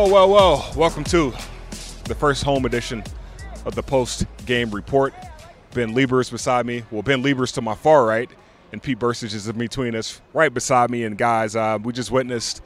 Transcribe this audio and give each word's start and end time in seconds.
Well, 0.00 0.10
well, 0.10 0.30
well. 0.30 0.72
Welcome 0.76 1.04
to 1.04 1.30
the 2.04 2.14
first 2.14 2.42
home 2.42 2.64
edition 2.64 3.04
of 3.66 3.74
the 3.74 3.82
post 3.82 4.24
game 4.46 4.70
report. 4.70 5.12
Ben 5.74 5.92
Leber's 5.92 6.30
beside 6.30 6.64
me. 6.64 6.84
Well, 6.90 7.02
Ben 7.02 7.22
Leber's 7.22 7.52
to 7.52 7.60
my 7.60 7.74
far 7.74 8.06
right, 8.06 8.30
and 8.72 8.82
Pete 8.82 8.98
Bercich 8.98 9.34
is 9.34 9.46
in 9.46 9.58
between 9.58 9.94
us, 9.94 10.22
right 10.32 10.54
beside 10.54 10.88
me. 10.88 11.04
And 11.04 11.18
guys, 11.18 11.54
uh, 11.54 11.78
we 11.82 11.92
just 11.92 12.10
witnessed 12.10 12.62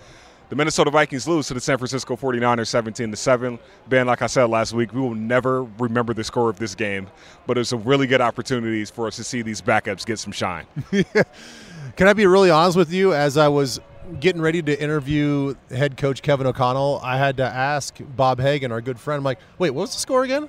the 0.49 0.55
Minnesota 0.55 0.93
Vikings 0.93 1.27
lose 1.27 1.49
to 1.49 1.55
the 1.55 1.61
San 1.61 1.77
Francisco 1.77 2.14
49ers 2.14 2.68
17 2.68 3.11
to 3.11 3.17
7. 3.17 3.58
Ben, 3.89 4.07
like 4.07 4.22
I 4.22 4.29
said 4.29 4.44
last 4.44 4.72
week, 4.72 4.93
we 4.93 5.00
will 5.00 5.16
never 5.16 5.64
remember 5.64 6.14
the 6.14 6.22
score 6.22 6.50
of 6.50 6.61
this 6.61 6.77
game, 6.77 7.08
but 7.49 7.58
it's 7.58 7.72
a 7.72 7.77
really 7.77 8.07
good 8.07 8.21
opportunity 8.21 8.85
for 8.85 9.08
us 9.08 9.16
to 9.16 9.25
see 9.25 9.43
these 9.43 9.61
backups 9.61 10.07
get 10.07 10.21
some 10.21 10.32
shine. 10.32 10.66
Can 11.96 12.07
I 12.07 12.13
be 12.13 12.27
really 12.27 12.50
honest 12.50 12.77
with 12.77 12.93
you? 12.93 13.13
As 13.13 13.36
I 13.36 13.49
was 13.49 13.80
getting 14.21 14.40
ready 14.40 14.63
to 14.63 14.81
interview 14.81 15.54
head 15.71 15.96
coach 15.96 16.22
Kevin 16.22 16.46
O'Connell, 16.46 17.00
I 17.03 17.18
had 17.18 17.36
to 17.39 17.44
ask 17.44 17.96
Bob 18.17 18.40
Hagan, 18.40 18.72
our 18.72 18.80
good 18.80 18.99
friend, 18.99 19.18
I'm 19.18 19.25
like, 19.25 19.39
wait, 19.58 19.71
what 19.71 19.82
was 19.82 19.94
the 19.94 20.00
score 20.00 20.25
again? 20.25 20.49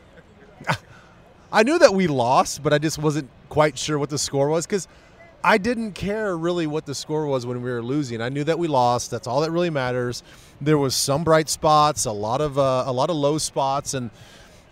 I 1.51 1.63
knew 1.63 1.79
that 1.79 1.93
we 1.93 2.07
lost, 2.07 2.63
but 2.63 2.73
I 2.73 2.77
just 2.77 2.97
wasn't 2.97 3.29
quite 3.49 3.77
sure 3.77 3.97
what 3.97 4.09
the 4.09 4.17
score 4.17 4.49
was 4.49 4.65
because 4.65 4.87
I 5.43 5.57
didn't 5.57 5.93
care 5.93 6.35
really 6.35 6.65
what 6.67 6.85
the 6.85 6.95
score 6.95 7.27
was 7.27 7.45
when 7.45 7.61
we 7.61 7.69
were 7.69 7.83
losing. 7.83 8.19
I 8.19 8.29
knew 8.29 8.43
that 8.43 8.57
we 8.57 8.67
lost. 8.67 9.11
That's 9.11 9.27
all 9.27 9.41
that 9.41 9.51
really 9.51 9.69
matters. 9.69 10.23
There 10.59 10.77
was 10.77 10.95
some 10.95 11.23
bright 11.23 11.49
spots, 11.49 12.05
a 12.05 12.11
lot 12.11 12.41
of 12.41 12.57
uh, 12.57 12.83
a 12.87 12.91
lot 12.91 13.09
of 13.09 13.15
low 13.15 13.37
spots, 13.37 13.93
and 13.93 14.09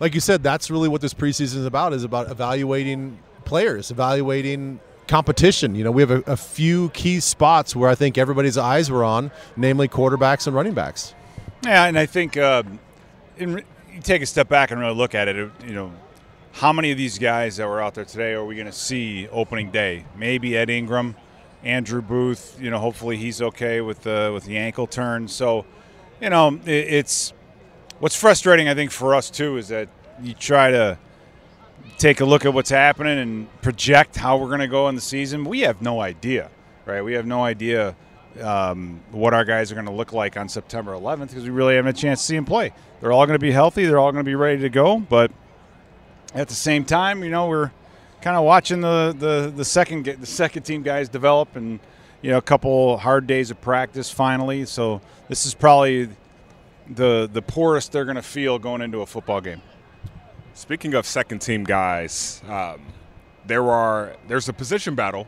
like 0.00 0.14
you 0.14 0.20
said, 0.20 0.42
that's 0.42 0.70
really 0.70 0.88
what 0.88 1.00
this 1.00 1.14
preseason 1.14 1.58
is 1.58 1.66
about. 1.66 1.92
Is 1.92 2.02
about 2.02 2.30
evaluating 2.30 3.18
players, 3.44 3.92
evaluating 3.92 4.80
competition. 5.08 5.74
You 5.74 5.84
know, 5.84 5.90
we 5.90 6.02
have 6.02 6.10
a, 6.10 6.22
a, 6.26 6.36
few 6.36 6.88
key 6.90 7.20
spots 7.20 7.76
where 7.76 7.90
I 7.90 7.94
think 7.94 8.18
everybody's 8.18 8.56
eyes 8.56 8.90
were 8.90 9.04
on, 9.04 9.30
namely 9.56 9.88
quarterbacks 9.88 10.46
and 10.46 10.54
running 10.56 10.74
backs. 10.74 11.14
Yeah, 11.64 11.86
and 11.86 11.98
I 11.98 12.06
think 12.06 12.36
uh, 12.36 12.62
in, 13.36 13.62
you 13.92 14.00
take 14.00 14.22
a 14.22 14.26
step 14.26 14.48
back 14.48 14.70
and 14.70 14.80
really 14.80 14.94
look 14.94 15.14
at 15.14 15.28
it. 15.28 15.36
You 15.66 15.72
know, 15.72 15.92
how 16.52 16.72
many 16.72 16.90
of 16.90 16.98
these 16.98 17.18
guys 17.18 17.56
that 17.56 17.66
were 17.66 17.80
out 17.80 17.94
there 17.94 18.04
today 18.04 18.32
are 18.32 18.44
we 18.44 18.54
going 18.54 18.66
to 18.66 18.72
see 18.72 19.28
opening 19.28 19.70
day? 19.70 20.04
Maybe 20.16 20.56
Ed 20.56 20.70
Ingram, 20.70 21.16
Andrew 21.62 22.02
Booth. 22.02 22.56
You 22.60 22.70
know, 22.70 22.78
hopefully 22.78 23.16
he's 23.16 23.40
okay 23.40 23.80
with 23.80 24.02
the 24.02 24.30
with 24.32 24.44
the 24.44 24.56
ankle 24.56 24.86
turn. 24.86 25.28
So, 25.28 25.64
you 26.20 26.30
know, 26.30 26.60
it, 26.64 26.70
it's 26.70 27.32
what's 27.98 28.16
frustrating. 28.16 28.68
I 28.68 28.74
think 28.74 28.90
for 28.90 29.14
us 29.14 29.30
too 29.30 29.56
is 29.56 29.68
that 29.68 29.88
you 30.22 30.34
try 30.34 30.70
to 30.70 30.98
take 31.98 32.20
a 32.20 32.24
look 32.24 32.44
at 32.44 32.52
what's 32.52 32.70
happening 32.70 33.18
and 33.18 33.62
project 33.62 34.16
how 34.16 34.36
we're 34.36 34.48
going 34.48 34.60
to 34.60 34.68
go 34.68 34.88
in 34.88 34.94
the 34.94 35.00
season. 35.00 35.44
We 35.44 35.60
have 35.60 35.82
no 35.82 36.00
idea, 36.00 36.50
right? 36.86 37.02
We 37.02 37.14
have 37.14 37.26
no 37.26 37.44
idea 37.44 37.96
um, 38.40 39.00
what 39.10 39.32
our 39.34 39.44
guys 39.44 39.70
are 39.70 39.74
going 39.74 39.86
to 39.86 39.92
look 39.92 40.12
like 40.12 40.36
on 40.36 40.48
September 40.48 40.92
11th 40.92 41.28
because 41.28 41.44
we 41.44 41.50
really 41.50 41.76
haven't 41.76 41.96
a 41.96 42.00
chance 42.00 42.20
to 42.20 42.26
see 42.26 42.36
them 42.36 42.44
play. 42.44 42.72
They're 43.00 43.12
all 43.12 43.26
going 43.26 43.38
to 43.38 43.42
be 43.44 43.52
healthy. 43.52 43.84
They're 43.86 43.98
all 43.98 44.12
going 44.12 44.24
to 44.24 44.28
be 44.28 44.34
ready 44.34 44.62
to 44.62 44.68
go. 44.68 44.98
But 44.98 45.30
at 46.34 46.48
the 46.48 46.54
same 46.54 46.84
time, 46.84 47.22
you 47.22 47.30
know, 47.30 47.48
we're 47.48 47.70
kind 48.20 48.36
of 48.36 48.44
watching 48.44 48.80
the, 48.80 49.14
the, 49.16 49.52
the 49.54 49.64
second 49.64 50.04
the 50.06 50.26
second 50.26 50.62
team 50.62 50.82
guys 50.82 51.08
develop 51.08 51.56
and 51.56 51.78
you 52.22 52.30
know 52.30 52.38
a 52.38 52.42
couple 52.42 52.96
hard 52.96 53.26
days 53.26 53.50
of 53.50 53.60
practice 53.60 54.10
finally. 54.10 54.64
So 54.64 55.00
this 55.28 55.46
is 55.46 55.54
probably 55.54 56.08
the 56.88 57.28
the 57.30 57.42
poorest 57.42 57.92
they're 57.92 58.06
going 58.06 58.16
to 58.16 58.22
feel 58.22 58.58
going 58.58 58.80
into 58.80 59.00
a 59.00 59.06
football 59.06 59.40
game. 59.40 59.60
Speaking 60.56 60.94
of 60.94 61.04
second 61.04 61.40
team 61.40 61.64
guys, 61.64 62.40
um, 62.48 62.80
there 63.44 63.68
are 63.72 64.14
there's 64.28 64.48
a 64.48 64.52
position 64.52 64.94
battle 64.94 65.26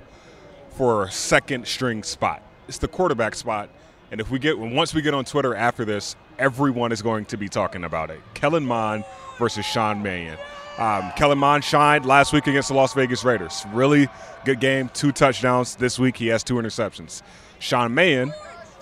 for 0.77 1.03
a 1.03 1.11
second 1.11 1.67
string 1.67 2.05
spot. 2.05 2.43
It's 2.69 2.78
the 2.78 2.87
quarterback 2.87 3.34
spot, 3.34 3.69
and 4.12 4.21
if 4.21 4.31
we 4.31 4.39
get 4.39 4.56
once 4.56 4.95
we 4.95 5.03
get 5.03 5.15
on 5.15 5.25
Twitter 5.25 5.53
after 5.53 5.84
this, 5.84 6.15
everyone 6.39 6.93
is 6.93 7.03
going 7.03 7.25
to 7.27 7.37
be 7.37 7.49
talking 7.49 7.83
about 7.83 8.11
it. 8.11 8.21
Kellen 8.34 8.65
Mond 8.65 9.05
versus 9.37 9.67
Sean 9.67 10.00
Mannion. 10.00 10.39
Um, 10.78 11.11
Kellen 11.17 11.39
Mond 11.39 11.65
shined 11.65 12.06
last 12.06 12.33
week 12.33 12.47
against 12.47 12.69
the 12.69 12.75
Las 12.75 12.95
Vegas 12.95 13.25
Raiders. 13.25 13.65
Really 13.73 14.09
good 14.45 14.61
game, 14.61 14.91
two 14.95 15.11
touchdowns. 15.11 15.75
This 15.75 15.99
week 15.99 16.17
he 16.17 16.29
has 16.29 16.45
two 16.45 16.55
interceptions. 16.55 17.23
Sean 17.59 17.93
Mannion, 17.93 18.33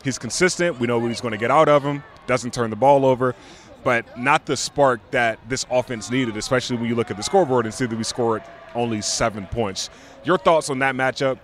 he's 0.03 0.19
consistent. 0.19 0.79
We 0.79 0.89
know 0.89 0.99
what 0.99 1.09
he's 1.09 1.23
going 1.23 1.33
to 1.33 1.39
get 1.39 1.51
out 1.51 1.71
of 1.71 1.83
him. 1.83 2.03
Doesn't 2.27 2.53
turn 2.53 2.69
the 2.69 2.77
ball 2.77 3.07
over 3.07 3.35
but 3.84 4.19
not 4.19 4.47
the 4.47 4.56
spark 4.56 5.00
that 5.11 5.39
this 5.49 5.67
offense 5.71 6.11
needed, 6.11 6.37
especially 6.37 6.77
when 6.77 6.89
you 6.89 6.95
look 6.95 7.11
at 7.11 7.17
the 7.17 7.22
scoreboard 7.22 7.67
and 7.67 7.75
see 7.75 7.87
that 7.87 7.97
we 7.97 8.05
scored 8.05 8.43
only 8.75 9.03
seven 9.03 9.47
points. 9.47 9.91
Your 10.25 10.39
thoughts 10.39 10.71
on 10.71 10.81
that 10.81 10.95
matchup 10.95 11.39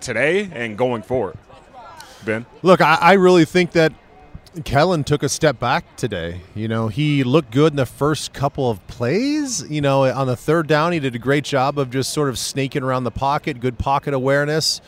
today 0.00 0.50
and 0.52 0.76
going 0.76 1.02
forward, 1.02 1.36
Ben? 2.24 2.46
Look, 2.62 2.80
I, 2.80 2.96
I 3.00 3.12
really 3.12 3.44
think 3.44 3.72
that 3.72 3.92
Kellen 4.64 5.02
took 5.02 5.22
a 5.22 5.28
step 5.28 5.58
back 5.58 5.96
today. 5.96 6.40
You 6.54 6.68
know, 6.68 6.88
he 6.88 7.24
looked 7.24 7.50
good 7.50 7.72
in 7.72 7.76
the 7.76 7.86
first 7.86 8.32
couple 8.32 8.70
of 8.70 8.84
plays. 8.86 9.68
You 9.68 9.80
know, 9.80 10.04
on 10.04 10.26
the 10.26 10.36
third 10.36 10.68
down, 10.68 10.92
he 10.92 11.00
did 11.00 11.14
a 11.14 11.18
great 11.18 11.44
job 11.44 11.78
of 11.78 11.90
just 11.90 12.12
sort 12.12 12.28
of 12.28 12.38
snaking 12.38 12.82
around 12.82 13.04
the 13.04 13.10
pocket, 13.10 13.60
good 13.60 13.78
pocket 13.78 14.14
awareness, 14.14 14.80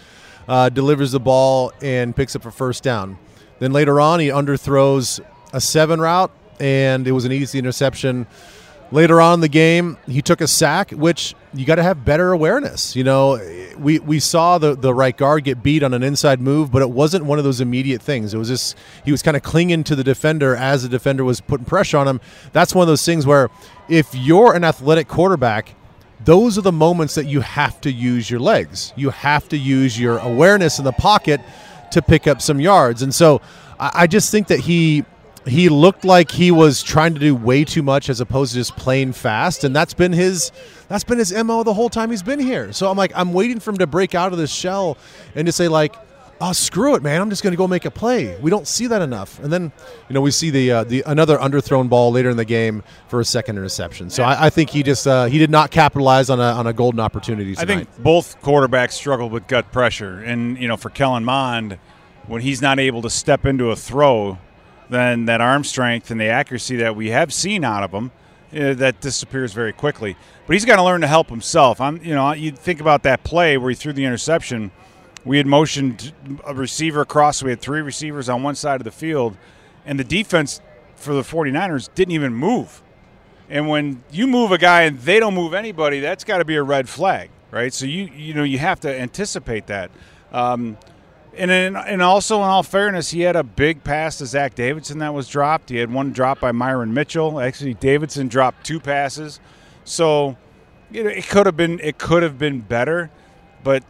uh, 0.48 0.68
delivers 0.68 1.12
the 1.12 1.20
ball, 1.20 1.72
and 1.82 2.14
picks 2.14 2.36
up 2.36 2.46
a 2.46 2.50
first 2.50 2.82
down. 2.82 3.18
Then 3.58 3.72
later 3.72 4.00
on, 4.00 4.20
he 4.20 4.28
underthrows 4.28 5.20
a 5.52 5.60
seven 5.60 6.00
route 6.00 6.30
and 6.60 7.06
it 7.06 7.12
was 7.12 7.24
an 7.24 7.32
easy 7.32 7.58
interception. 7.58 8.26
Later 8.92 9.20
on 9.20 9.34
in 9.34 9.40
the 9.40 9.48
game, 9.48 9.98
he 10.06 10.22
took 10.22 10.40
a 10.40 10.46
sack, 10.46 10.92
which 10.92 11.34
you 11.52 11.66
got 11.66 11.74
to 11.74 11.82
have 11.82 12.04
better 12.04 12.30
awareness. 12.30 12.94
You 12.94 13.02
know, 13.02 13.40
we, 13.76 13.98
we 13.98 14.20
saw 14.20 14.58
the, 14.58 14.76
the 14.76 14.94
right 14.94 15.16
guard 15.16 15.42
get 15.42 15.60
beat 15.60 15.82
on 15.82 15.92
an 15.92 16.04
inside 16.04 16.40
move, 16.40 16.70
but 16.70 16.82
it 16.82 16.90
wasn't 16.90 17.24
one 17.24 17.38
of 17.38 17.44
those 17.44 17.60
immediate 17.60 18.00
things. 18.00 18.32
It 18.32 18.38
was 18.38 18.46
just 18.46 18.76
he 19.04 19.10
was 19.10 19.22
kind 19.22 19.36
of 19.36 19.42
clinging 19.42 19.82
to 19.84 19.96
the 19.96 20.04
defender 20.04 20.54
as 20.54 20.84
the 20.84 20.88
defender 20.88 21.24
was 21.24 21.40
putting 21.40 21.66
pressure 21.66 21.98
on 21.98 22.06
him. 22.06 22.20
That's 22.52 22.76
one 22.76 22.82
of 22.82 22.88
those 22.88 23.04
things 23.04 23.26
where 23.26 23.50
if 23.88 24.14
you're 24.14 24.54
an 24.54 24.62
athletic 24.62 25.08
quarterback, 25.08 25.74
those 26.24 26.56
are 26.56 26.62
the 26.62 26.72
moments 26.72 27.16
that 27.16 27.26
you 27.26 27.40
have 27.40 27.80
to 27.82 27.90
use 27.90 28.30
your 28.30 28.40
legs. 28.40 28.92
You 28.94 29.10
have 29.10 29.48
to 29.48 29.56
use 29.56 29.98
your 29.98 30.18
awareness 30.18 30.78
in 30.78 30.84
the 30.84 30.92
pocket 30.92 31.40
to 31.90 32.02
pick 32.02 32.26
up 32.26 32.40
some 32.40 32.60
yards. 32.60 33.02
And 33.02 33.14
so 33.14 33.40
I, 33.78 33.90
I 33.94 34.06
just 34.06 34.30
think 34.30 34.46
that 34.48 34.60
he 34.60 35.04
he 35.46 35.68
looked 35.68 36.04
like 36.04 36.30
he 36.30 36.50
was 36.50 36.82
trying 36.82 37.14
to 37.14 37.20
do 37.20 37.34
way 37.34 37.64
too 37.64 37.82
much 37.82 38.08
as 38.08 38.20
opposed 38.20 38.52
to 38.52 38.58
just 38.58 38.76
playing 38.76 39.12
fast 39.12 39.64
and 39.64 39.74
that's 39.74 39.94
been 39.94 40.12
his 40.12 40.50
that's 40.88 41.04
been 41.04 41.18
his 41.18 41.32
mo 41.32 41.62
the 41.62 41.74
whole 41.74 41.88
time 41.88 42.10
he's 42.10 42.22
been 42.22 42.40
here. 42.40 42.72
So 42.72 42.90
i'm 42.90 42.96
like 42.96 43.12
i'm 43.14 43.32
waiting 43.32 43.60
for 43.60 43.70
him 43.70 43.78
to 43.78 43.86
break 43.86 44.14
out 44.14 44.32
of 44.32 44.38
this 44.38 44.52
shell 44.52 44.98
and 45.34 45.46
to 45.46 45.52
say 45.52 45.68
like 45.68 45.94
oh 46.40 46.52
screw 46.52 46.94
it 46.94 47.02
man. 47.02 47.20
I'm 47.20 47.30
just 47.30 47.42
going 47.42 47.52
to 47.52 47.56
go 47.56 47.66
make 47.66 47.84
a 47.84 47.90
play. 47.90 48.36
We 48.40 48.50
don't 48.50 48.66
see 48.66 48.86
that 48.88 49.02
enough. 49.02 49.38
And 49.38 49.52
then 49.52 49.72
you 50.08 50.14
know 50.14 50.20
we 50.20 50.30
see 50.30 50.50
the 50.50 50.70
uh, 50.70 50.84
the 50.84 51.02
another 51.06 51.38
underthrown 51.38 51.88
ball 51.88 52.10
later 52.12 52.30
in 52.30 52.36
the 52.36 52.44
game 52.44 52.82
for 53.08 53.20
a 53.20 53.24
second 53.24 53.56
interception. 53.56 54.10
So 54.10 54.22
i, 54.24 54.46
I 54.46 54.50
think 54.50 54.70
he 54.70 54.82
just 54.82 55.06
uh, 55.06 55.26
he 55.26 55.38
did 55.38 55.50
not 55.50 55.70
capitalize 55.70 56.28
on 56.30 56.40
a, 56.40 56.42
on 56.42 56.66
a 56.66 56.72
golden 56.72 57.00
opportunity 57.00 57.54
tonight. 57.54 57.62
i 57.62 57.76
think 57.76 58.02
both 58.02 58.40
quarterbacks 58.42 58.92
struggled 58.92 59.32
with 59.32 59.46
gut 59.46 59.70
pressure. 59.72 60.18
And 60.18 60.58
you 60.58 60.68
know 60.68 60.76
for 60.76 60.90
kellen 60.90 61.24
mond 61.24 61.78
when 62.26 62.42
he's 62.42 62.60
not 62.60 62.80
able 62.80 63.02
to 63.02 63.10
step 63.10 63.46
into 63.46 63.70
a 63.70 63.76
throw 63.76 64.38
then 64.88 65.26
that 65.26 65.40
arm 65.40 65.64
strength 65.64 66.10
and 66.10 66.20
the 66.20 66.26
accuracy 66.26 66.76
that 66.76 66.94
we 66.96 67.08
have 67.10 67.32
seen 67.32 67.64
out 67.64 67.82
of 67.82 67.92
him 67.92 68.10
uh, 68.52 68.74
that 68.74 69.00
disappears 69.00 69.52
very 69.52 69.72
quickly. 69.72 70.16
But 70.46 70.52
he's 70.54 70.64
got 70.64 70.76
to 70.76 70.82
learn 70.82 71.00
to 71.00 71.06
help 71.06 71.28
himself. 71.28 71.80
I'm, 71.80 72.02
you 72.02 72.14
know, 72.14 72.32
you 72.32 72.52
think 72.52 72.80
about 72.80 73.02
that 73.02 73.24
play 73.24 73.56
where 73.58 73.70
he 73.70 73.74
threw 73.74 73.92
the 73.92 74.04
interception. 74.04 74.70
We 75.24 75.38
had 75.38 75.46
motioned 75.46 76.12
a 76.44 76.54
receiver 76.54 77.00
across. 77.00 77.42
we 77.42 77.50
had 77.50 77.60
three 77.60 77.80
receivers 77.80 78.28
on 78.28 78.42
one 78.42 78.54
side 78.54 78.80
of 78.80 78.84
the 78.84 78.92
field, 78.92 79.36
and 79.84 79.98
the 79.98 80.04
defense 80.04 80.60
for 80.94 81.14
the 81.14 81.22
49ers 81.22 81.88
didn't 81.94 82.12
even 82.12 82.32
move. 82.34 82.82
And 83.48 83.68
when 83.68 84.02
you 84.10 84.26
move 84.26 84.52
a 84.52 84.58
guy 84.58 84.82
and 84.82 84.98
they 85.00 85.20
don't 85.20 85.34
move 85.34 85.54
anybody, 85.54 86.00
that's 86.00 86.24
got 86.24 86.38
to 86.38 86.44
be 86.44 86.56
a 86.56 86.62
red 86.62 86.88
flag, 86.88 87.30
right? 87.50 87.72
So 87.72 87.86
you 87.86 88.04
you 88.04 88.34
know 88.34 88.42
you 88.42 88.58
have 88.58 88.80
to 88.80 89.00
anticipate 89.00 89.66
that. 89.68 89.90
Um, 90.32 90.78
and 91.36 91.50
in, 91.50 91.76
and 91.76 92.02
also 92.02 92.38
in 92.38 92.44
all 92.44 92.62
fairness, 92.62 93.10
he 93.10 93.20
had 93.20 93.36
a 93.36 93.42
big 93.42 93.84
pass 93.84 94.18
to 94.18 94.26
Zach 94.26 94.54
Davidson 94.54 94.98
that 94.98 95.14
was 95.14 95.28
dropped. 95.28 95.70
He 95.70 95.76
had 95.76 95.92
one 95.92 96.12
drop 96.12 96.40
by 96.40 96.52
Myron 96.52 96.94
Mitchell. 96.94 97.40
Actually, 97.40 97.74
Davidson 97.74 98.28
dropped 98.28 98.64
two 98.64 98.80
passes, 98.80 99.40
so 99.84 100.36
you 100.90 101.04
know, 101.04 101.10
it 101.10 101.28
could 101.28 101.46
have 101.46 101.56
been 101.56 101.80
it 101.80 101.98
could 101.98 102.22
have 102.22 102.38
been 102.38 102.60
better. 102.60 103.10
But 103.62 103.84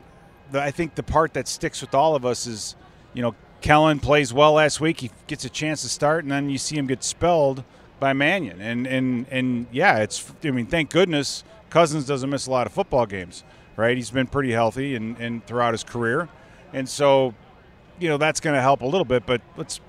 the, 0.51 0.61
I 0.61 0.71
think 0.71 0.95
the 0.95 1.03
part 1.03 1.35
that 1.35 1.49
sticks 1.49 1.81
with 1.81 1.95
all 1.95 2.15
of 2.15 2.25
us 2.25 2.47
is, 2.47 2.77
you 3.15 3.23
know, 3.23 3.35
Kellen 3.61 4.01
plays 4.01 4.33
well 4.33 4.53
last 4.55 4.81
week. 4.81 5.01
He 5.01 5.11
gets 5.27 5.45
a 5.45 5.51
chance 5.51 5.83
to 5.83 5.89
start, 5.89 6.25
and 6.25 6.33
then 6.33 6.51
you 6.51 6.59
see 6.59 6.77
him 6.77 6.87
get 6.87 7.03
spelled 7.03 7.65
by 7.99 8.13
Mannion. 8.13 8.61
And 8.61 8.87
and 8.87 9.27
and 9.31 9.67
yeah, 9.73 9.99
it's 9.99 10.33
I 10.45 10.51
mean, 10.51 10.67
thank 10.67 10.91
goodness 10.91 11.45
Cousins 11.71 12.07
doesn't 12.07 12.31
miss 12.31 12.47
a 12.47 12.51
lot 12.51 12.67
of 12.67 12.73
football 12.73 13.07
games, 13.07 13.45
right? 13.77 13.97
He's 13.97 14.11
been 14.11 14.27
pretty 14.27 14.53
healthy 14.53 14.95
and, 14.95 15.19
and 15.19 15.47
throughout 15.47 15.75
his 15.75 15.85
career. 15.85 16.29
And 16.73 16.89
so, 16.89 17.35
you 17.99 18.09
know, 18.09 18.19
that's 18.19 18.41
going 18.41 18.55
to 18.55 18.63
help 18.63 18.83
a 18.83 18.87
little 18.87 19.05
bit. 19.05 19.27
But 19.27 19.41
let's 19.57 19.81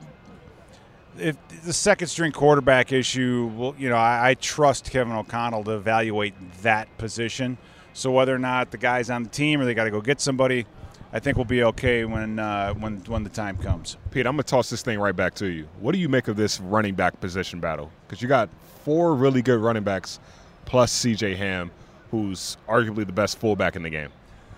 if 1.20 1.36
the 1.64 1.74
second 1.74 2.08
string 2.08 2.32
quarterback 2.32 2.92
issue, 2.92 3.52
well, 3.56 3.76
you 3.78 3.90
know, 3.90 3.96
I, 3.96 4.30
I, 4.30 4.34
trust 4.36 4.90
Kevin 4.92 5.14
O'Connell 5.14 5.64
to 5.64 5.72
evaluate 5.72 6.36
that 6.62 6.96
position. 6.98 7.58
So 7.94 8.12
whether 8.12 8.36
or 8.36 8.40
not 8.40 8.72
the 8.72 8.78
guy's 8.78 9.10
on 9.10 9.24
the 9.24 9.30
team 9.30 9.60
or 9.60 9.66
they 9.66 9.74
got 9.74 9.86
to 9.86 9.92
go 9.92 10.02
get 10.02 10.22
somebody, 10.22 10.66
I 11.12 11.20
think 11.20 11.38
we'll 11.38 11.46
be 11.46 11.64
okay 11.64 12.06
when 12.06 12.38
uh, 12.38 12.74
when 12.74 12.98
when 13.06 13.24
the 13.24 13.30
time 13.30 13.58
comes. 13.58 13.98
Pete, 14.12 14.28
I'm 14.28 14.34
gonna 14.34 14.44
toss 14.44 14.70
this 14.70 14.82
thing 14.82 15.00
right 15.00 15.16
back 15.16 15.34
to 15.36 15.48
you. 15.48 15.68
What 15.80 15.94
do 15.94 16.00
you 16.00 16.10
make 16.10 16.28
of 16.28 16.36
this 16.36 16.60
running 16.60 16.96
back 16.96 17.20
position 17.22 17.60
battle? 17.60 17.92
Because 18.06 18.22
you 18.22 18.28
got 18.28 18.50
four 18.84 19.16
really 19.16 19.42
good 19.42 19.60
running 19.60 19.84
backs, 19.84 20.20
plus 20.66 20.92
C.J. 20.92 21.36
Ham, 21.36 21.72
who's 22.12 22.58
arguably 22.68 23.06
the 23.06 23.14
best 23.14 23.40
fullback 23.40 23.76
in 23.76 23.84
the 23.84 23.90
game. 23.90 24.10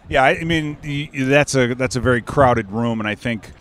Yeah, 0.09 0.23
I 0.23 0.43
mean 0.43 0.77
that's 1.13 1.53
a 1.53 1.75
that's 1.75 1.95
a 1.95 1.99
very 1.99 2.23
crowded 2.23 2.71
room, 2.71 2.99
and 2.99 3.07
I 3.07 3.13
think 3.13 3.51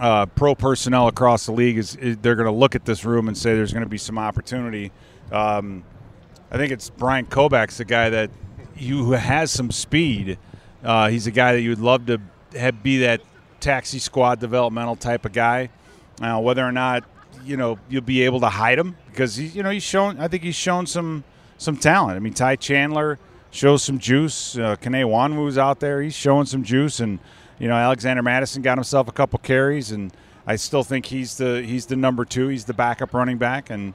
uh, 0.00 0.26
pro 0.26 0.56
personnel 0.56 1.06
across 1.06 1.46
the 1.46 1.52
league 1.52 1.78
is, 1.78 1.94
is 1.94 2.16
they're 2.16 2.34
going 2.34 2.46
to 2.46 2.52
look 2.52 2.74
at 2.74 2.84
this 2.84 3.04
room 3.04 3.28
and 3.28 3.38
say 3.38 3.54
there's 3.54 3.72
going 3.72 3.84
to 3.84 3.88
be 3.88 3.98
some 3.98 4.18
opportunity. 4.18 4.90
Um, 5.30 5.84
I 6.50 6.56
think 6.56 6.72
it's 6.72 6.90
Bryant 6.90 7.30
Koback's 7.30 7.78
the 7.78 7.84
guy 7.84 8.10
that 8.10 8.30
you 8.76 9.04
who 9.04 9.12
has 9.12 9.52
some 9.52 9.70
speed. 9.70 10.36
Uh, 10.82 11.08
he's 11.08 11.28
a 11.28 11.30
guy 11.30 11.52
that 11.52 11.60
you 11.60 11.70
would 11.70 11.80
love 11.80 12.06
to 12.06 12.20
have 12.56 12.82
be 12.82 12.98
that 12.98 13.20
taxi 13.60 14.00
squad 14.00 14.40
developmental 14.40 14.96
type 14.96 15.24
of 15.24 15.32
guy. 15.32 15.70
Uh, 16.20 16.40
whether 16.40 16.64
or 16.64 16.72
not 16.72 17.04
you 17.44 17.56
know 17.56 17.78
you'll 17.88 18.02
be 18.02 18.22
able 18.22 18.40
to 18.40 18.48
hide 18.48 18.80
him 18.80 18.96
because 19.10 19.36
he, 19.36 19.46
you 19.46 19.62
know 19.62 19.70
he's 19.70 19.84
shown. 19.84 20.18
I 20.18 20.26
think 20.26 20.42
he's 20.42 20.56
shown 20.56 20.86
some 20.86 21.22
some 21.56 21.76
talent. 21.76 22.16
I 22.16 22.18
mean, 22.18 22.34
Ty 22.34 22.56
Chandler 22.56 23.20
shows 23.54 23.84
some 23.84 23.98
juice. 23.98 24.58
Uh, 24.58 24.76
Kene 24.76 25.04
Nwangwu's 25.04 25.56
out 25.56 25.80
there. 25.80 26.02
He's 26.02 26.14
showing 26.14 26.44
some 26.44 26.64
juice, 26.64 27.00
and 27.00 27.20
you 27.58 27.68
know 27.68 27.74
Alexander 27.74 28.22
Mattison 28.22 28.62
got 28.62 28.76
himself 28.76 29.08
a 29.08 29.12
couple 29.12 29.38
carries, 29.38 29.92
and 29.92 30.12
I 30.46 30.56
still 30.56 30.82
think 30.82 31.06
he's 31.06 31.38
the 31.38 31.62
he's 31.62 31.86
the 31.86 31.96
number 31.96 32.24
two. 32.24 32.48
He's 32.48 32.64
the 32.64 32.74
backup 32.74 33.14
running 33.14 33.38
back, 33.38 33.70
and 33.70 33.94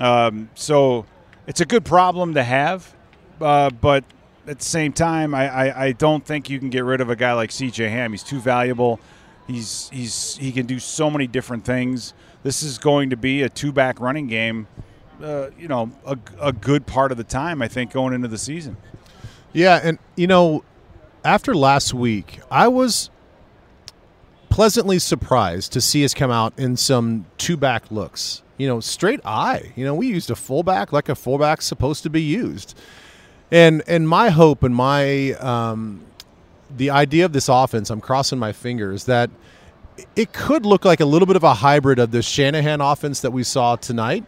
um, 0.00 0.50
so 0.54 1.06
it's 1.46 1.60
a 1.60 1.64
good 1.64 1.84
problem 1.84 2.34
to 2.34 2.42
have. 2.42 2.92
Uh, 3.40 3.70
but 3.70 4.04
at 4.46 4.58
the 4.58 4.64
same 4.64 4.92
time, 4.92 5.34
I, 5.34 5.48
I, 5.48 5.84
I, 5.86 5.92
don't 5.92 6.24
think 6.24 6.48
you 6.48 6.58
can 6.58 6.70
get 6.70 6.84
rid 6.84 7.02
of 7.02 7.10
a 7.10 7.16
guy 7.16 7.34
like 7.34 7.50
C.J. 7.50 7.86
Ham. 7.90 8.12
He's 8.12 8.22
too 8.22 8.40
valuable. 8.40 8.98
He's 9.46 9.90
he's 9.92 10.36
he 10.36 10.52
can 10.52 10.66
do 10.66 10.78
so 10.78 11.10
many 11.10 11.26
different 11.26 11.64
things. 11.64 12.14
This 12.42 12.62
is 12.62 12.78
going 12.78 13.10
to 13.10 13.16
be 13.16 13.42
a 13.42 13.48
two 13.48 13.72
back 13.72 14.00
running 14.00 14.26
game. 14.26 14.66
Uh, 15.22 15.50
you 15.58 15.68
know, 15.68 15.90
a, 16.04 16.18
a 16.40 16.52
good 16.52 16.86
part 16.86 17.10
of 17.12 17.18
the 17.18 17.24
time, 17.24 17.62
I 17.62 17.68
think, 17.68 17.92
going 17.92 18.12
into 18.12 18.28
the 18.28 18.38
season. 18.38 18.76
Yeah, 19.56 19.80
and 19.82 19.98
you 20.16 20.26
know, 20.26 20.64
after 21.24 21.54
last 21.54 21.94
week, 21.94 22.40
I 22.50 22.68
was 22.68 23.08
pleasantly 24.50 24.98
surprised 24.98 25.72
to 25.72 25.80
see 25.80 26.04
us 26.04 26.12
come 26.12 26.30
out 26.30 26.52
in 26.58 26.76
some 26.76 27.24
two 27.38 27.56
back 27.56 27.90
looks. 27.90 28.42
You 28.58 28.68
know, 28.68 28.80
straight 28.80 29.20
I. 29.24 29.72
You 29.74 29.86
know, 29.86 29.94
we 29.94 30.08
used 30.08 30.30
a 30.30 30.36
fullback 30.36 30.92
like 30.92 31.08
a 31.08 31.14
fullback's 31.14 31.64
supposed 31.64 32.02
to 32.02 32.10
be 32.10 32.20
used. 32.20 32.78
And 33.50 33.82
and 33.86 34.06
my 34.06 34.28
hope 34.28 34.62
and 34.62 34.76
my 34.76 35.32
um, 35.32 36.04
the 36.76 36.90
idea 36.90 37.24
of 37.24 37.32
this 37.32 37.48
offense, 37.48 37.88
I'm 37.88 38.02
crossing 38.02 38.38
my 38.38 38.52
fingers 38.52 39.04
that 39.04 39.30
it 40.16 40.34
could 40.34 40.66
look 40.66 40.84
like 40.84 41.00
a 41.00 41.06
little 41.06 41.24
bit 41.24 41.36
of 41.36 41.44
a 41.44 41.54
hybrid 41.54 41.98
of 41.98 42.10
the 42.10 42.20
Shanahan 42.20 42.82
offense 42.82 43.20
that 43.22 43.30
we 43.30 43.42
saw 43.42 43.76
tonight 43.76 44.26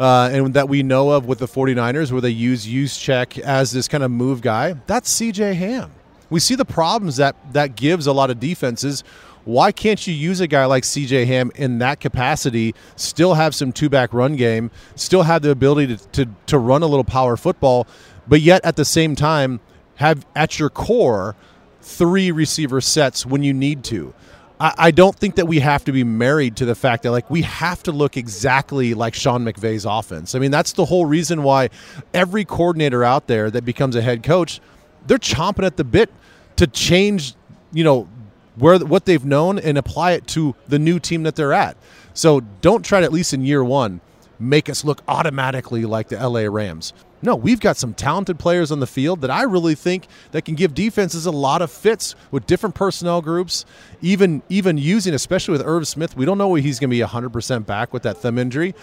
uh, 0.00 0.30
and 0.32 0.54
that 0.54 0.68
we 0.70 0.82
know 0.82 1.10
of 1.10 1.26
with 1.26 1.40
the 1.40 1.46
49ers 1.46 2.10
where 2.10 2.22
they 2.22 2.30
use 2.30 2.66
Juszczyk 2.66 3.38
as 3.38 3.70
this 3.70 3.86
kind 3.86 4.02
of 4.02 4.10
move 4.10 4.40
guy, 4.40 4.72
that's 4.86 5.12
CJ 5.20 5.54
Ham. 5.56 5.92
We 6.30 6.40
see 6.40 6.54
the 6.54 6.64
problems 6.64 7.16
that 7.16 7.36
that 7.52 7.76
gives 7.76 8.06
a 8.06 8.12
lot 8.12 8.30
of 8.30 8.40
defenses. 8.40 9.04
Why 9.44 9.72
can't 9.72 10.06
you 10.06 10.14
use 10.14 10.40
a 10.40 10.46
guy 10.46 10.64
like 10.64 10.84
CJ 10.84 11.26
Ham 11.26 11.52
in 11.54 11.78
that 11.78 12.00
capacity, 12.00 12.74
still 12.96 13.34
have 13.34 13.54
some 13.54 13.72
two 13.72 13.90
back 13.90 14.14
run 14.14 14.36
game, 14.36 14.70
still 14.94 15.22
have 15.24 15.42
the 15.42 15.50
ability 15.50 15.96
to, 15.96 16.08
to, 16.08 16.30
to 16.46 16.58
run 16.58 16.82
a 16.82 16.86
little 16.86 17.04
power 17.04 17.36
football, 17.36 17.86
but 18.26 18.40
yet 18.40 18.64
at 18.64 18.76
the 18.76 18.84
same 18.86 19.14
time 19.14 19.60
have 19.96 20.24
at 20.34 20.58
your 20.58 20.70
core 20.70 21.36
three 21.82 22.30
receiver 22.30 22.80
sets 22.80 23.26
when 23.26 23.42
you 23.42 23.52
need 23.52 23.84
to? 23.84 24.14
I, 24.60 24.74
I 24.76 24.90
don't 24.90 25.16
think 25.16 25.36
that 25.36 25.46
we 25.46 25.58
have 25.60 25.84
to 25.84 25.92
be 25.92 26.04
married 26.04 26.56
to 26.56 26.64
the 26.64 26.74
fact 26.74 27.02
that 27.02 27.10
like 27.10 27.28
we 27.30 27.42
have 27.42 27.82
to 27.84 27.92
look 27.92 28.16
exactly 28.16 28.94
like 28.94 29.14
Sean 29.14 29.44
McVay's 29.44 29.84
offense. 29.84 30.34
I 30.34 30.38
mean, 30.38 30.50
that's 30.50 30.72
the 30.74 30.84
whole 30.84 31.06
reason 31.06 31.42
why 31.42 31.70
every 32.14 32.44
coordinator 32.44 33.02
out 33.02 33.26
there 33.26 33.50
that 33.50 33.64
becomes 33.64 33.96
a 33.96 34.02
head 34.02 34.22
coach, 34.22 34.60
they're 35.06 35.18
chomping 35.18 35.64
at 35.64 35.76
the 35.76 35.84
bit 35.84 36.10
to 36.56 36.66
change, 36.66 37.34
you 37.72 37.82
know, 37.82 38.08
where 38.56 38.78
what 38.78 39.06
they've 39.06 39.24
known 39.24 39.58
and 39.58 39.78
apply 39.78 40.12
it 40.12 40.26
to 40.26 40.54
the 40.68 40.78
new 40.78 40.98
team 40.98 41.22
that 41.22 41.34
they're 41.34 41.54
at. 41.54 41.76
So 42.12 42.40
don't 42.60 42.84
try 42.84 43.00
to 43.00 43.06
at 43.06 43.12
least 43.12 43.32
in 43.32 43.44
year 43.44 43.64
one 43.64 44.00
make 44.38 44.68
us 44.68 44.84
look 44.84 45.02
automatically 45.08 45.84
like 45.84 46.08
the 46.08 46.16
LA 46.16 46.42
Rams. 46.42 46.92
No, 47.22 47.36
we've 47.36 47.60
got 47.60 47.76
some 47.76 47.92
talented 47.92 48.38
players 48.38 48.72
on 48.72 48.80
the 48.80 48.86
field 48.86 49.20
that 49.20 49.30
I 49.30 49.42
really 49.42 49.74
think 49.74 50.06
that 50.32 50.44
can 50.44 50.54
give 50.54 50.74
defenses 50.74 51.26
a 51.26 51.30
lot 51.30 51.60
of 51.60 51.70
fits 51.70 52.14
with 52.30 52.46
different 52.46 52.74
personnel 52.74 53.20
groups. 53.20 53.66
Even 54.00 54.42
even 54.48 54.78
using, 54.78 55.12
especially 55.12 55.52
with 55.52 55.62
Irv 55.66 55.86
Smith, 55.86 56.16
we 56.16 56.24
don't 56.24 56.38
know 56.38 56.54
he's 56.54 56.78
going 56.78 56.90
to 56.90 56.96
be 56.96 57.02
100% 57.02 57.66
back 57.66 57.92
with 57.92 58.02
that 58.04 58.16
thumb 58.18 58.38
injury. 58.38 58.74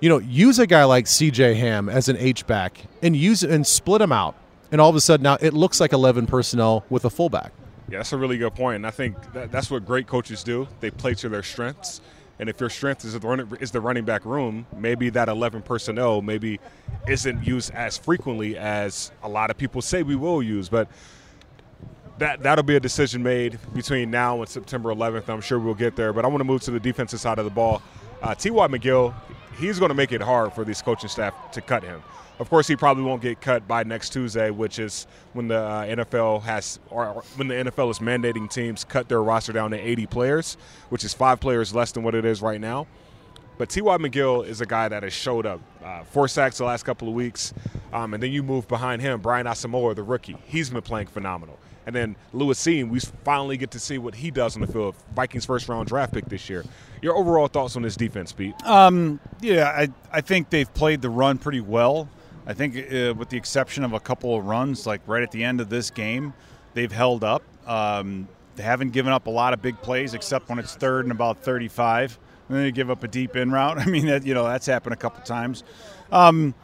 You 0.00 0.08
know, 0.08 0.18
use 0.18 0.58
a 0.58 0.66
guy 0.66 0.84
like 0.84 1.06
C.J. 1.06 1.54
Ham 1.54 1.88
as 1.88 2.08
an 2.08 2.16
H 2.18 2.46
back 2.46 2.84
and 3.02 3.16
use 3.16 3.42
and 3.42 3.66
split 3.66 4.00
him 4.00 4.12
out, 4.12 4.36
and 4.70 4.80
all 4.80 4.90
of 4.90 4.96
a 4.96 5.00
sudden 5.00 5.24
now 5.24 5.38
it 5.40 5.54
looks 5.54 5.80
like 5.80 5.92
11 5.92 6.26
personnel 6.26 6.84
with 6.90 7.04
a 7.04 7.10
fullback. 7.10 7.52
Yeah, 7.88 7.98
that's 7.98 8.12
a 8.12 8.16
really 8.16 8.38
good 8.38 8.54
point, 8.54 8.76
and 8.76 8.86
I 8.86 8.90
think 8.90 9.16
that, 9.32 9.50
that's 9.50 9.70
what 9.70 9.84
great 9.84 10.06
coaches 10.06 10.42
do. 10.42 10.68
They 10.80 10.90
play 10.90 11.14
to 11.14 11.28
their 11.28 11.42
strengths. 11.42 12.00
And 12.38 12.48
if 12.48 12.60
your 12.60 12.70
strength 12.70 13.04
is 13.04 13.12
the 13.12 13.20
running, 13.20 13.48
is 13.60 13.70
the 13.70 13.80
running 13.80 14.04
back 14.04 14.24
room, 14.24 14.66
maybe 14.76 15.08
that 15.10 15.28
11 15.28 15.62
personnel 15.62 16.20
maybe 16.20 16.58
isn't 17.06 17.46
used 17.46 17.72
as 17.72 17.96
frequently 17.96 18.58
as 18.58 19.12
a 19.22 19.28
lot 19.28 19.50
of 19.50 19.56
people 19.56 19.80
say 19.82 20.02
we 20.02 20.16
will 20.16 20.42
use. 20.42 20.68
But 20.68 20.88
that 22.18 22.42
that'll 22.42 22.64
be 22.64 22.76
a 22.76 22.80
decision 22.80 23.22
made 23.22 23.58
between 23.72 24.10
now 24.10 24.40
and 24.40 24.48
September 24.48 24.92
11th. 24.92 25.28
I'm 25.28 25.40
sure 25.40 25.58
we'll 25.58 25.74
get 25.74 25.96
there. 25.96 26.12
But 26.12 26.24
I 26.24 26.28
want 26.28 26.40
to 26.40 26.44
move 26.44 26.62
to 26.62 26.70
the 26.70 26.80
defensive 26.80 27.20
side 27.20 27.38
of 27.38 27.44
the 27.44 27.50
ball. 27.50 27.82
Uh, 28.22 28.34
T.Y. 28.34 28.66
McGill, 28.68 29.14
he's 29.58 29.78
going 29.78 29.90
to 29.90 29.94
make 29.94 30.12
it 30.12 30.20
hard 30.20 30.52
for 30.52 30.64
this 30.64 30.82
coaching 30.82 31.08
staff 31.08 31.34
to 31.52 31.60
cut 31.60 31.82
him. 31.82 32.02
Of 32.38 32.50
course, 32.50 32.66
he 32.66 32.74
probably 32.74 33.04
won't 33.04 33.22
get 33.22 33.40
cut 33.40 33.68
by 33.68 33.84
next 33.84 34.10
Tuesday, 34.10 34.50
which 34.50 34.78
is 34.80 35.06
when 35.34 35.48
the 35.48 35.58
uh, 35.58 35.84
NFL 35.86 36.42
has, 36.42 36.80
or 36.90 37.22
when 37.36 37.46
the 37.46 37.54
NFL 37.54 37.90
is 37.90 38.00
mandating 38.00 38.50
teams 38.50 38.82
cut 38.82 39.08
their 39.08 39.22
roster 39.22 39.52
down 39.52 39.70
to 39.70 39.78
80 39.78 40.06
players, 40.06 40.56
which 40.88 41.04
is 41.04 41.14
five 41.14 41.38
players 41.38 41.74
less 41.74 41.92
than 41.92 42.02
what 42.02 42.14
it 42.14 42.24
is 42.24 42.42
right 42.42 42.60
now. 42.60 42.88
But 43.56 43.68
T.Y. 43.68 43.96
McGill 43.98 44.46
is 44.46 44.60
a 44.60 44.66
guy 44.66 44.88
that 44.88 45.04
has 45.04 45.12
showed 45.12 45.46
up. 45.46 45.60
Uh, 45.82 46.02
four 46.04 46.26
sacks 46.26 46.58
the 46.58 46.64
last 46.64 46.84
couple 46.84 47.06
of 47.06 47.14
weeks. 47.14 47.54
Um, 47.92 48.14
and 48.14 48.22
then 48.22 48.32
you 48.32 48.42
move 48.42 48.66
behind 48.66 49.00
him, 49.00 49.20
Brian 49.20 49.46
Asamoah, 49.46 49.94
the 49.94 50.02
rookie. 50.02 50.36
He's 50.46 50.70
been 50.70 50.82
playing 50.82 51.06
phenomenal. 51.06 51.58
And 51.86 51.94
then 51.94 52.16
Lewis 52.32 52.60
Cine, 52.60 52.88
we 52.88 52.98
finally 52.98 53.56
get 53.56 53.70
to 53.72 53.78
see 53.78 53.98
what 53.98 54.14
he 54.14 54.30
does 54.30 54.56
on 54.56 54.62
the 54.62 54.66
field. 54.66 54.94
Vikings 55.14 55.44
first 55.44 55.68
round 55.68 55.86
draft 55.86 56.14
pick 56.14 56.26
this 56.26 56.48
year. 56.48 56.64
Your 57.02 57.14
overall 57.14 57.46
thoughts 57.46 57.76
on 57.76 57.82
this 57.82 57.94
defense, 57.94 58.32
Pete? 58.32 58.54
Um, 58.64 59.20
yeah, 59.40 59.68
I, 59.68 59.88
I 60.10 60.20
think 60.20 60.50
they've 60.50 60.72
played 60.72 61.02
the 61.02 61.10
run 61.10 61.38
pretty 61.38 61.60
well. 61.60 62.08
I 62.46 62.52
think, 62.52 62.76
uh, 62.76 63.14
with 63.14 63.30
the 63.30 63.36
exception 63.36 63.84
of 63.84 63.92
a 63.92 64.00
couple 64.00 64.36
of 64.36 64.46
runs, 64.46 64.86
like 64.86 65.00
right 65.06 65.22
at 65.22 65.30
the 65.30 65.42
end 65.42 65.60
of 65.60 65.68
this 65.70 65.90
game, 65.90 66.34
they've 66.74 66.92
held 66.92 67.24
up. 67.24 67.42
Um, 67.66 68.28
they 68.56 68.62
haven't 68.62 68.90
given 68.90 69.12
up 69.12 69.26
a 69.26 69.30
lot 69.30 69.52
of 69.52 69.62
big 69.62 69.80
plays, 69.80 70.14
except 70.14 70.48
when 70.48 70.58
it's 70.58 70.74
third 70.74 71.04
and 71.06 71.12
about 71.12 71.38
35. 71.38 72.18
And 72.48 72.56
then 72.56 72.64
they 72.64 72.72
give 72.72 72.90
up 72.90 73.02
a 73.02 73.08
deep 73.08 73.36
in 73.36 73.50
route. 73.50 73.78
I 73.80 73.86
mean, 73.86 74.06
that, 74.06 74.26
you 74.26 74.34
know, 74.34 74.44
that's 74.44 74.66
happened 74.66 74.92
a 74.92 74.96
couple 74.96 75.22
times. 75.24 75.64
Um, 76.12 76.54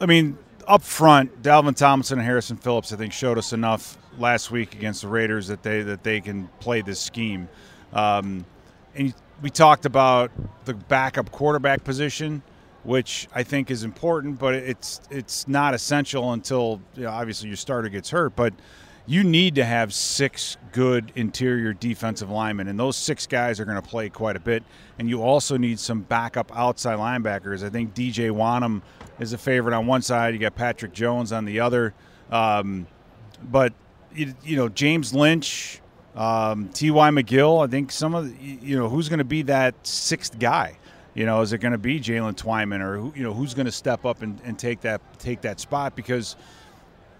I 0.00 0.06
mean, 0.06 0.38
up 0.66 0.82
front, 0.82 1.42
Dalvin 1.42 1.76
Tomlinson 1.76 2.18
and 2.18 2.26
Harrison 2.26 2.56
Phillips, 2.56 2.92
I 2.92 2.96
think, 2.96 3.12
showed 3.12 3.38
us 3.38 3.52
enough 3.52 3.98
last 4.18 4.50
week 4.50 4.74
against 4.74 5.02
the 5.02 5.08
Raiders 5.08 5.48
that 5.48 5.62
they 5.62 5.82
that 5.82 6.02
they 6.02 6.20
can 6.20 6.48
play 6.60 6.80
this 6.80 7.00
scheme. 7.00 7.48
Um, 7.92 8.44
and 8.94 9.12
we 9.42 9.50
talked 9.50 9.86
about 9.86 10.30
the 10.64 10.74
backup 10.74 11.30
quarterback 11.30 11.84
position 11.84 12.42
which 12.84 13.28
I 13.34 13.42
think 13.42 13.70
is 13.70 13.82
important, 13.82 14.38
but 14.38 14.54
it's 14.54 15.00
it's 15.10 15.48
not 15.48 15.74
essential 15.74 16.32
until 16.32 16.80
you 16.94 17.04
know, 17.04 17.10
obviously 17.10 17.48
your 17.48 17.56
starter 17.56 17.88
gets 17.88 18.10
hurt. 18.10 18.36
But 18.36 18.54
you 19.06 19.22
need 19.22 19.54
to 19.56 19.64
have 19.64 19.92
six 19.92 20.56
good 20.72 21.12
interior 21.14 21.72
defensive 21.72 22.30
linemen, 22.30 22.68
and 22.68 22.78
those 22.78 22.96
six 22.96 23.26
guys 23.26 23.60
are 23.60 23.64
going 23.64 23.80
to 23.80 23.86
play 23.86 24.08
quite 24.08 24.36
a 24.36 24.40
bit. 24.40 24.62
And 24.98 25.08
you 25.08 25.22
also 25.22 25.56
need 25.56 25.78
some 25.78 26.02
backup 26.02 26.56
outside 26.56 26.98
linebackers. 26.98 27.64
I 27.64 27.70
think 27.70 27.94
DJ 27.94 28.30
Wonnum 28.30 28.82
is 29.18 29.32
a 29.32 29.38
favorite 29.38 29.74
on 29.74 29.86
one 29.86 30.02
side. 30.02 30.34
You 30.34 30.40
got 30.40 30.54
Patrick 30.54 30.92
Jones 30.92 31.32
on 31.32 31.44
the 31.44 31.60
other. 31.60 31.94
Um, 32.30 32.86
but 33.42 33.74
you, 34.14 34.56
know 34.56 34.68
James 34.68 35.14
Lynch, 35.14 35.80
um, 36.14 36.68
T.Y. 36.70 37.10
McGill. 37.10 37.66
I 37.66 37.70
think 37.70 37.90
some 37.90 38.14
of 38.14 38.40
you 38.40 38.78
know 38.78 38.88
who's 38.88 39.08
going 39.08 39.18
to 39.18 39.24
be 39.24 39.42
that 39.42 39.74
sixth 39.86 40.38
guy. 40.38 40.78
You 41.14 41.26
know, 41.26 41.40
is 41.42 41.52
it 41.52 41.58
going 41.58 41.72
to 41.72 41.78
be 41.78 42.00
Jaylen 42.00 42.34
Twyman 42.34 42.80
or 42.80 42.98
who, 42.98 43.12
you 43.14 43.22
know 43.22 43.32
who's 43.32 43.54
going 43.54 43.66
to 43.66 43.72
step 43.72 44.04
up 44.04 44.22
and, 44.22 44.40
and 44.44 44.58
take 44.58 44.80
that 44.80 45.00
take 45.18 45.42
that 45.42 45.60
spot 45.60 45.94
because 45.94 46.36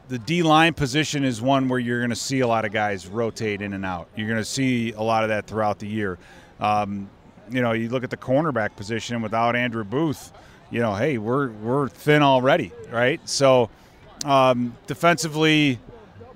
the 0.08 0.18
D 0.18 0.42
line 0.42 0.74
position 0.74 1.24
is 1.24 1.40
one 1.40 1.68
where 1.68 1.78
you're 1.78 2.00
going 2.00 2.10
to 2.10 2.16
see 2.16 2.40
a 2.40 2.46
lot 2.46 2.64
of 2.64 2.72
guys 2.72 3.06
rotate 3.06 3.62
in 3.62 3.72
and 3.72 3.84
out. 3.84 4.08
You're 4.16 4.28
going 4.28 4.40
to 4.40 4.44
see 4.44 4.92
a 4.92 5.00
lot 5.00 5.22
of 5.22 5.28
that 5.30 5.46
throughout 5.46 5.78
the 5.78 5.86
year. 5.86 6.18
Um, 6.60 7.08
you 7.50 7.62
know, 7.62 7.72
you 7.72 7.88
look 7.88 8.04
at 8.04 8.10
the 8.10 8.16
cornerback 8.16 8.76
position 8.76 9.22
without 9.22 9.54
Andrew 9.54 9.84
Booth. 9.84 10.32
You 10.70 10.80
know, 10.80 10.94
hey, 10.94 11.18
we're 11.18 11.50
we're 11.50 11.88
thin 11.88 12.22
already, 12.22 12.72
right? 12.90 13.20
So 13.28 13.70
um, 14.24 14.76
defensively, 14.86 15.78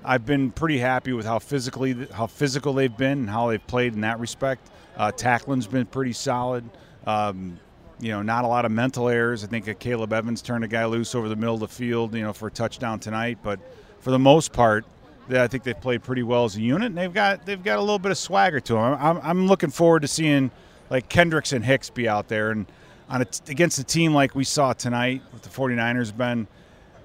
I've 0.03 0.25
been 0.25 0.51
pretty 0.51 0.77
happy 0.77 1.13
with 1.13 1.25
how 1.25 1.39
physically 1.39 2.07
how 2.13 2.27
physical 2.27 2.73
they've 2.73 2.95
been 2.95 3.19
and 3.19 3.29
how 3.29 3.49
they've 3.49 3.67
played 3.67 3.93
in 3.93 4.01
that 4.01 4.19
respect. 4.19 4.69
Uh, 4.95 5.11
tackling's 5.11 5.67
been 5.67 5.85
pretty 5.85 6.13
solid. 6.13 6.63
Um, 7.09 7.59
you 8.01 8.11
know, 8.11 8.21
not 8.21 8.45
a 8.45 8.47
lot 8.47 8.65
of 8.65 8.71
mental 8.71 9.09
errors. 9.09 9.43
I 9.43 9.47
think 9.47 9.79
Caleb 9.79 10.13
Evans 10.13 10.41
turned 10.41 10.63
a 10.63 10.67
guy 10.67 10.85
loose 10.85 11.15
over 11.15 11.27
the 11.27 11.35
middle 11.35 11.55
of 11.55 11.59
the 11.59 11.67
field, 11.67 12.15
you 12.15 12.21
know, 12.21 12.31
for 12.31 12.47
a 12.47 12.51
touchdown 12.51 12.99
tonight. 12.99 13.39
But 13.43 13.59
for 13.99 14.11
the 14.11 14.19
most 14.19 14.53
part, 14.53 14.85
I 15.29 15.47
think 15.47 15.63
they've 15.63 15.79
played 15.79 16.01
pretty 16.01 16.23
well 16.23 16.45
as 16.45 16.55
a 16.55 16.61
unit, 16.61 16.87
and 16.87 16.97
they've 16.97 17.13
got 17.13 17.45
they've 17.45 17.61
got 17.61 17.77
a 17.77 17.81
little 17.81 17.99
bit 17.99 18.11
of 18.11 18.17
swagger 18.17 18.59
to 18.61 18.73
them. 18.73 18.97
I'm, 18.99 19.19
I'm 19.21 19.47
looking 19.47 19.69
forward 19.69 20.01
to 20.03 20.07
seeing 20.07 20.49
like 20.89 21.09
Kendricks 21.09 21.51
and 21.51 21.63
Hicks 21.63 21.89
be 21.89 22.07
out 22.07 22.27
there 22.29 22.51
and 22.51 22.65
on 23.09 23.21
a, 23.21 23.27
against 23.47 23.79
a 23.79 23.83
team 23.83 24.13
like 24.13 24.33
we 24.33 24.43
saw 24.43 24.73
tonight 24.73 25.21
with 25.33 25.41
the 25.41 25.49
49ers. 25.49 26.15
Ben, 26.15 26.47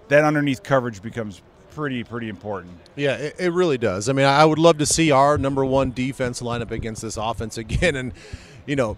that 0.08 0.24
underneath 0.24 0.62
coverage 0.62 1.02
becomes 1.02 1.42
pretty 1.74 2.04
pretty 2.04 2.28
important. 2.28 2.72
Yeah, 2.96 3.16
it, 3.16 3.36
it, 3.38 3.52
really 3.52 3.78
does. 3.78 4.08
I 4.08 4.12
mean, 4.12 4.26
I 4.26 4.44
would 4.44 4.58
love 4.58 4.78
to 4.78 4.86
see 4.86 5.10
our 5.10 5.36
number 5.36 5.64
one 5.64 5.90
defense 5.90 6.40
line 6.40 6.62
up 6.62 6.70
against 6.70 7.02
this 7.02 7.16
offense 7.16 7.58
again, 7.58 7.96
and 7.96 8.12
you 8.64 8.76
know, 8.76 8.96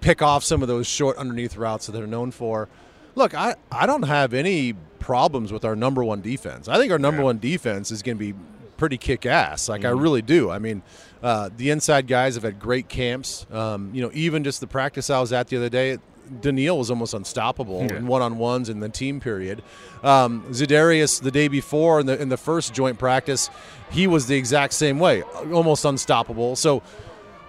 pick 0.00 0.22
off 0.22 0.44
some 0.44 0.62
of 0.62 0.68
those 0.68 0.86
short 0.86 1.16
underneath 1.16 1.56
routes 1.56 1.86
that 1.86 1.92
they're 1.92 2.06
known 2.06 2.30
for. 2.30 2.68
Look, 3.14 3.34
I, 3.34 3.54
I 3.72 3.86
don't 3.86 4.02
have 4.02 4.34
any 4.34 4.74
problems 4.98 5.52
with 5.52 5.64
our 5.64 5.76
number 5.76 6.04
one 6.04 6.20
defense. 6.20 6.68
I 6.68 6.78
think 6.78 6.92
our 6.92 6.98
number 6.98 7.20
yeah. 7.20 7.26
one 7.26 7.38
defense 7.38 7.90
is 7.90 8.02
going 8.02 8.18
to 8.18 8.32
be 8.32 8.38
pretty 8.76 8.98
kick 8.98 9.26
ass. 9.26 9.68
Like 9.68 9.82
mm-hmm. 9.82 9.98
I 9.98 10.00
really 10.00 10.22
do. 10.22 10.50
I 10.50 10.58
mean, 10.58 10.82
uh, 11.22 11.50
the 11.56 11.70
inside 11.70 12.06
guys 12.06 12.34
have 12.34 12.44
had 12.44 12.58
great 12.60 12.88
camps. 12.88 13.46
Um, 13.50 13.90
you 13.94 14.02
know, 14.02 14.10
even 14.12 14.44
just 14.44 14.60
the 14.60 14.66
practice 14.66 15.10
I 15.10 15.20
was 15.20 15.32
at 15.32 15.48
the 15.48 15.56
other 15.56 15.68
day, 15.68 15.98
Danielle 16.40 16.78
was 16.78 16.90
almost 16.90 17.14
unstoppable 17.14 17.86
yeah. 17.88 17.96
in 17.96 18.06
one 18.06 18.22
on 18.22 18.38
ones 18.38 18.68
in 18.68 18.80
the 18.80 18.88
team 18.88 19.20
period. 19.20 19.62
Um, 20.02 20.42
Za'Darius 20.50 21.22
the 21.22 21.30
day 21.30 21.48
before 21.48 22.00
in 22.00 22.06
the 22.06 22.20
in 22.20 22.28
the 22.28 22.36
first 22.36 22.74
joint 22.74 22.98
practice, 22.98 23.48
he 23.90 24.06
was 24.06 24.26
the 24.26 24.36
exact 24.36 24.72
same 24.72 24.98
way, 24.98 25.22
almost 25.22 25.84
unstoppable. 25.84 26.56
So 26.56 26.82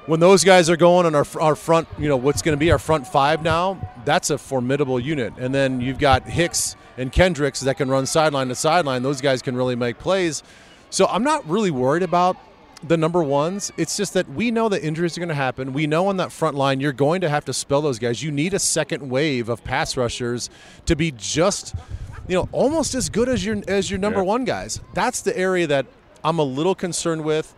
when 0.07 0.19
those 0.19 0.43
guys 0.43 0.69
are 0.69 0.77
going 0.77 1.05
on 1.05 1.13
our, 1.13 1.25
our 1.39 1.55
front, 1.55 1.87
you 1.99 2.07
know, 2.07 2.17
what's 2.17 2.41
going 2.41 2.53
to 2.53 2.59
be 2.59 2.71
our 2.71 2.79
front 2.79 3.05
five 3.05 3.43
now, 3.43 3.77
that's 4.05 4.29
a 4.29 4.37
formidable 4.37 4.99
unit. 4.99 5.33
And 5.37 5.53
then 5.53 5.81
you've 5.81 5.99
got 5.99 6.23
Hicks 6.23 6.75
and 6.97 7.11
Kendricks 7.11 7.59
that 7.59 7.77
can 7.77 7.89
run 7.89 8.05
sideline 8.05 8.47
to 8.47 8.55
sideline. 8.55 9.03
Those 9.03 9.21
guys 9.21 9.41
can 9.41 9.55
really 9.55 9.75
make 9.75 9.99
plays. 9.99 10.43
So 10.89 11.05
I'm 11.07 11.23
not 11.23 11.47
really 11.47 11.71
worried 11.71 12.03
about 12.03 12.37
the 12.83 12.95
number 12.95 13.21
ones. 13.21 13.71
It's 13.75 13.97
just 13.97 14.13
that 14.13 14.29
we 14.29 14.49
know 14.49 14.69
that 14.69 14.81
injuries 14.81 15.17
are 15.17 15.19
going 15.19 15.29
to 15.29 15.35
happen. 15.35 15.73
We 15.73 15.87
know 15.87 16.07
on 16.07 16.17
that 16.17 16.31
front 16.31 16.55
line 16.55 16.79
you're 16.79 16.93
going 16.93 17.21
to 17.21 17.29
have 17.29 17.43
to 17.45 17.53
spell 17.53 17.81
those 17.81 17.99
guys. 17.99 18.23
You 18.23 18.31
need 18.31 18.53
a 18.53 18.59
second 18.59 19.09
wave 19.09 19.49
of 19.49 19.63
pass 19.63 19.97
rushers 19.97 20.49
to 20.85 20.95
be 20.95 21.11
just, 21.11 21.75
you 22.27 22.35
know, 22.35 22.47
almost 22.53 22.95
as 22.95 23.09
good 23.09 23.27
as 23.27 23.43
your 23.43 23.61
as 23.67 23.91
your 23.91 23.99
number 23.99 24.19
yeah. 24.19 24.25
one 24.25 24.45
guys. 24.45 24.79
That's 24.93 25.21
the 25.21 25.37
area 25.37 25.67
that 25.67 25.87
I'm 26.23 26.39
a 26.39 26.43
little 26.43 26.75
concerned 26.75 27.23
with. 27.23 27.53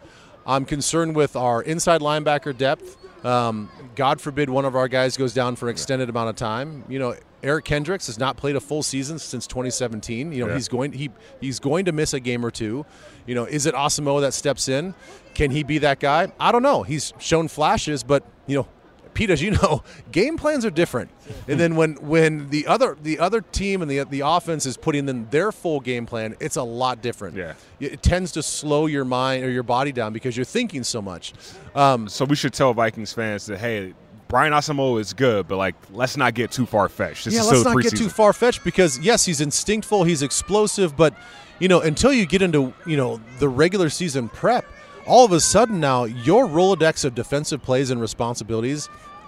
I'm 0.50 0.66
concerned 0.66 1.16
with 1.16 1.36
our 1.36 1.62
inside 1.62 2.02
linebacker 2.02 2.58
depth. 2.58 2.98
Um, 3.24 3.70
God 3.96 4.20
forbid 4.20 4.50
one 4.50 4.66
of 4.66 4.76
our 4.76 4.88
guys 4.88 5.16
goes 5.16 5.32
down 5.32 5.56
for 5.56 5.68
an 5.68 5.72
extended 5.72 6.08
yeah. 6.08 6.12
amount 6.12 6.30
of 6.30 6.36
time. 6.38 6.84
You 6.90 6.98
know, 6.98 7.16
Eric 7.44 7.66
Kendricks 7.66 8.08
has 8.08 8.18
not 8.18 8.36
played 8.36 8.56
a 8.56 8.60
full 8.60 8.82
season 8.82 9.20
since 9.20 9.46
2017. 9.46 10.32
You 10.32 10.42
know, 10.42 10.48
yeah. 10.50 10.56
he's 10.56 10.68
going 10.68 10.94
he 10.94 11.12
he's 11.40 11.60
going 11.60 11.86
to 11.86 11.92
miss 11.92 12.16
a 12.16 12.20
game 12.20 12.44
or 12.44 12.50
two. 12.50 12.84
You 13.28 13.36
know, 13.36 13.46
is 13.46 13.68
it 13.68 13.76
Asamoah 13.76 14.22
that 14.22 14.34
steps 14.34 14.68
in? 14.68 14.96
Can 15.36 15.52
he 15.52 15.62
be 15.62 15.78
that 15.80 16.00
guy? 16.00 16.32
I 16.40 16.52
don't 16.52 16.64
know. 16.64 16.82
He's 16.82 17.14
shown 17.20 17.48
flashes, 17.48 18.02
but 18.02 18.24
you 18.48 18.58
know, 18.58 18.68
Pete, 19.14 19.30
as 19.30 19.42
you 19.42 19.52
know, 19.52 19.84
game 20.12 20.38
plans 20.38 20.66
are 20.66 20.70
different. 20.70 21.12
And 21.48 21.60
then 21.60 21.76
when 21.76 21.96
when 21.96 22.50
the 22.50 22.68
other 22.68 22.98
the 23.02 23.20
other 23.20 23.42
team 23.42 23.82
and 23.82 23.90
the 23.90 24.04
the 24.04 24.22
offense 24.22 24.66
is 24.66 24.78
putting 24.78 25.10
in 25.10 25.30
their 25.30 25.52
full 25.52 25.80
game 25.80 26.06
plan, 26.06 26.36
it's 26.40 26.56
a 26.56 26.64
lot 26.64 27.02
different. 27.02 27.36
Yeah, 27.36 27.54
it 27.80 28.02
tends 28.02 28.32
to 28.34 28.44
slow 28.44 28.86
your 28.86 29.06
mind 29.06 29.44
or 29.44 29.50
your 29.50 29.64
body 29.64 29.92
down 29.92 30.14
because 30.14 30.38
you're 30.38 30.46
thinking 30.46 30.84
so 30.84 31.02
much. 31.02 31.34
Um, 31.76 32.08
so 32.08 32.26
we 32.26 32.36
should 32.36 32.54
tell 32.54 32.74
Vikings 32.74 33.14
fans 33.14 33.46
that 33.48 33.60
hey, 33.60 33.94
Brian 34.30 34.54
Asamoah 34.54 35.02
is 35.02 35.14
good, 35.14 35.48
but 35.48 35.58
like 35.58 35.76
let's 35.92 36.16
not 36.16 36.36
get 36.36 36.52
too 36.52 36.68
far 36.68 36.88
fetched. 36.88 37.26
Yeah, 37.28 37.42
let's 37.42 37.64
not 37.64 37.82
get 37.82 37.98
too 37.98 38.10
far 38.10 38.32
fetched 38.32 38.64
because 38.64 39.00
yes, 39.00 39.26
he's 39.26 39.42
instinctful, 39.42 40.04
he's 40.04 40.22
explosive, 40.22 40.96
but 40.96 41.16
you 41.58 41.68
know 41.68 41.82
until 41.82 42.14
you 42.14 42.26
get 42.26 42.42
into 42.42 42.74
you 42.86 42.96
know 42.96 43.20
the 43.40 43.50
regular 43.50 43.90
season 43.90 44.30
prep, 44.30 44.66
all 45.10 45.26
of 45.26 45.32
a 45.32 45.40
sudden 45.40 45.80
now 45.80 46.04
your 46.04 46.46
rolodex 46.46 47.04
of 47.04 47.16
defensive 47.16 47.62
plays 47.64 47.90
and 47.90 48.00
responsibilities 48.00 48.88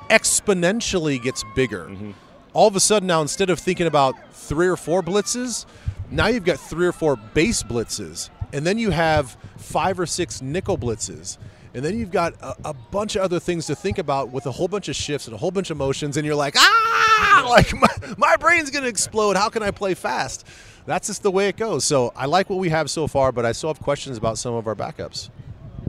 exponentially 0.09 1.21
gets 1.21 1.43
bigger. 1.55 1.85
Mm-hmm. 1.85 2.11
All 2.53 2.67
of 2.67 2.75
a 2.75 2.79
sudden 2.79 3.07
now 3.07 3.21
instead 3.21 3.49
of 3.49 3.59
thinking 3.59 3.87
about 3.87 4.15
three 4.33 4.67
or 4.67 4.77
four 4.77 5.01
blitzes, 5.01 5.65
now 6.09 6.27
you've 6.27 6.45
got 6.45 6.59
three 6.59 6.85
or 6.85 6.91
four 6.91 7.15
base 7.15 7.63
blitzes, 7.63 8.29
and 8.53 8.65
then 8.65 8.77
you 8.77 8.91
have 8.91 9.35
five 9.57 9.99
or 9.99 10.05
six 10.05 10.41
nickel 10.41 10.77
blitzes 10.77 11.37
and 11.73 11.85
then 11.85 11.97
you've 11.97 12.11
got 12.11 12.33
a, 12.41 12.55
a, 12.65 12.73
bunch 12.73 13.15
of 13.15 13.21
other 13.21 13.39
things 13.39 13.65
to 13.67 13.75
think 13.75 13.97
about 13.97 14.29
with 14.29 14.45
a 14.45 14.51
whole 14.51 14.67
bunch 14.67 14.89
of 14.89 14.95
shifts 14.95 15.27
and 15.27 15.33
a 15.33 15.37
whole 15.37 15.51
bunch 15.51 15.69
of 15.69 15.77
motions, 15.77 16.17
and 16.17 16.25
you're 16.25 16.35
like, 16.35 16.55
ah, 16.57 17.45
like 17.49 17.73
my, 17.73 18.13
my 18.17 18.35
brain's 18.35 18.69
going 18.69 18.83
to 18.83 18.89
explode. 18.89 19.37
How 19.37 19.49
can 19.49 19.63
I 19.63 19.71
play 19.71 19.93
fast? 19.93 20.45
That's 20.85 21.07
just 21.07 21.23
the 21.23 21.31
way 21.31 21.47
it 21.47 21.57
goes. 21.57 21.85
So 21.85 22.11
I 22.15 22.25
like 22.25 22.49
what 22.49 22.59
we 22.59 22.69
have 22.69 22.89
so 22.89 23.07
far, 23.07 23.31
but 23.31 23.45
I 23.45 23.51
still 23.51 23.69
have 23.69 23.79
questions 23.79 24.17
about 24.17 24.37
some 24.37 24.53
of 24.53 24.67
our 24.67 24.75
backups. 24.75 25.29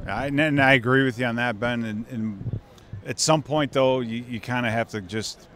I, 0.07 0.27
and 0.27 0.61
I 0.61 0.73
agree 0.75 1.05
with 1.05 1.19
you 1.19 1.27
on 1.27 1.37
that, 1.37 1.59
Ben. 1.61 1.85
And, 1.85 2.07
and 2.11 2.61
at 3.07 3.21
some 3.21 3.43
point, 3.43 3.73
though, 3.73 4.01
you, 4.01 4.25
you 4.29 4.41
kind 4.41 4.67
of 4.67 4.73
have 4.73 4.89
to 4.89 5.01
just 5.01 5.49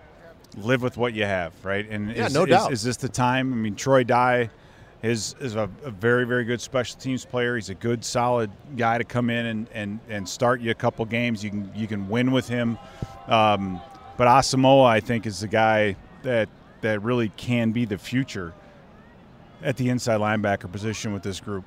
live 0.56 0.82
with 0.82 0.96
what 0.96 1.14
you 1.14 1.24
have, 1.24 1.52
right? 1.64 1.88
And 1.88 2.14
yeah, 2.14 2.26
is, 2.26 2.34
no 2.34 2.46
doubt. 2.46 2.72
Is, 2.72 2.80
is 2.80 2.84
this 2.84 2.96
the 2.96 3.08
time? 3.08 3.52
I 3.52 3.56
mean, 3.56 3.74
Troy 3.74 4.04
Dye– 4.04 4.50
is 5.02 5.34
is 5.40 5.54
a, 5.54 5.70
a, 5.84 5.90
very 5.90 6.24
very 6.24 6.44
good 6.44 6.60
special 6.60 6.98
teams 6.98 7.24
player. 7.24 7.54
He's 7.54 7.70
a 7.70 7.74
good 7.74 8.04
solid 8.04 8.50
guy 8.76 8.98
to 8.98 9.04
come 9.04 9.30
in 9.30 9.46
and, 9.46 9.66
and, 9.72 10.00
and 10.08 10.28
start 10.28 10.60
you 10.60 10.70
a 10.70 10.74
couple 10.74 11.04
games. 11.04 11.44
You 11.44 11.50
can 11.50 11.70
you 11.74 11.86
can 11.86 12.08
win 12.08 12.32
with 12.32 12.48
him. 12.48 12.78
Um, 13.26 13.80
but 14.16 14.26
Asamoah, 14.26 14.86
I 14.86 15.00
think, 15.00 15.26
is 15.26 15.40
the 15.40 15.48
guy 15.48 15.96
that 16.22 16.48
that 16.80 17.02
really 17.02 17.28
can 17.36 17.72
be 17.72 17.84
the 17.84 17.98
future 17.98 18.52
at 19.62 19.76
the 19.76 19.88
inside 19.88 20.20
linebacker 20.20 20.70
position 20.70 21.12
with 21.12 21.22
this 21.22 21.40
group. 21.40 21.64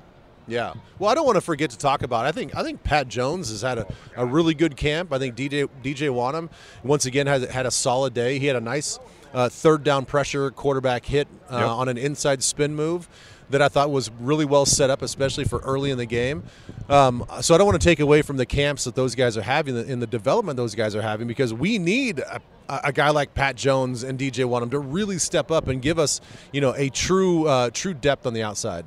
Yeah. 0.50 0.74
Well, 0.98 1.10
I 1.10 1.14
don't 1.14 1.24
want 1.24 1.36
to 1.36 1.40
forget 1.40 1.70
to 1.70 1.78
talk 1.78 2.02
about. 2.02 2.26
I 2.26 2.32
think 2.32 2.54
I 2.56 2.62
think 2.62 2.82
Pat 2.82 3.08
Jones 3.08 3.50
has 3.50 3.62
had 3.62 3.78
a, 3.78 3.86
a 4.16 4.26
really 4.26 4.54
good 4.54 4.76
camp. 4.76 5.12
I 5.12 5.18
think 5.18 5.36
DJ 5.36 5.68
DJ 5.82 6.10
Wonnum 6.10 6.50
once 6.82 7.06
again 7.06 7.26
has 7.26 7.48
had 7.48 7.66
a 7.66 7.70
solid 7.70 8.14
day. 8.14 8.38
He 8.38 8.46
had 8.46 8.56
a 8.56 8.60
nice 8.60 8.98
uh, 9.32 9.48
third 9.48 9.84
down 9.84 10.04
pressure 10.04 10.50
quarterback 10.50 11.06
hit 11.06 11.28
uh, 11.50 11.58
yep. 11.58 11.68
on 11.68 11.88
an 11.88 11.96
inside 11.96 12.42
spin 12.42 12.74
move 12.74 13.08
that 13.50 13.60
I 13.60 13.68
thought 13.68 13.90
was 13.90 14.10
really 14.20 14.44
well 14.44 14.64
set 14.64 14.90
up, 14.90 15.02
especially 15.02 15.44
for 15.44 15.58
early 15.60 15.90
in 15.90 15.98
the 15.98 16.06
game. 16.06 16.44
Um, 16.88 17.24
so 17.40 17.54
I 17.54 17.58
don't 17.58 17.66
want 17.66 17.80
to 17.80 17.84
take 17.84 18.00
away 18.00 18.22
from 18.22 18.36
the 18.36 18.46
camps 18.46 18.84
that 18.84 18.94
those 18.94 19.14
guys 19.14 19.36
are 19.36 19.42
having, 19.42 19.76
in 19.76 20.00
the 20.00 20.06
development 20.06 20.56
those 20.56 20.74
guys 20.74 20.94
are 20.94 21.02
having, 21.02 21.26
because 21.26 21.52
we 21.52 21.78
need 21.78 22.20
a, 22.20 22.40
a 22.68 22.92
guy 22.92 23.10
like 23.10 23.34
Pat 23.34 23.56
Jones 23.56 24.04
and 24.04 24.18
DJ 24.18 24.48
Wonnum 24.48 24.70
to 24.70 24.78
really 24.78 25.18
step 25.18 25.50
up 25.50 25.66
and 25.68 25.82
give 25.82 25.98
us, 25.98 26.20
you 26.52 26.60
know, 26.60 26.74
a 26.76 26.88
true 26.90 27.46
uh, 27.48 27.70
true 27.70 27.94
depth 27.94 28.26
on 28.26 28.34
the 28.34 28.42
outside. 28.42 28.84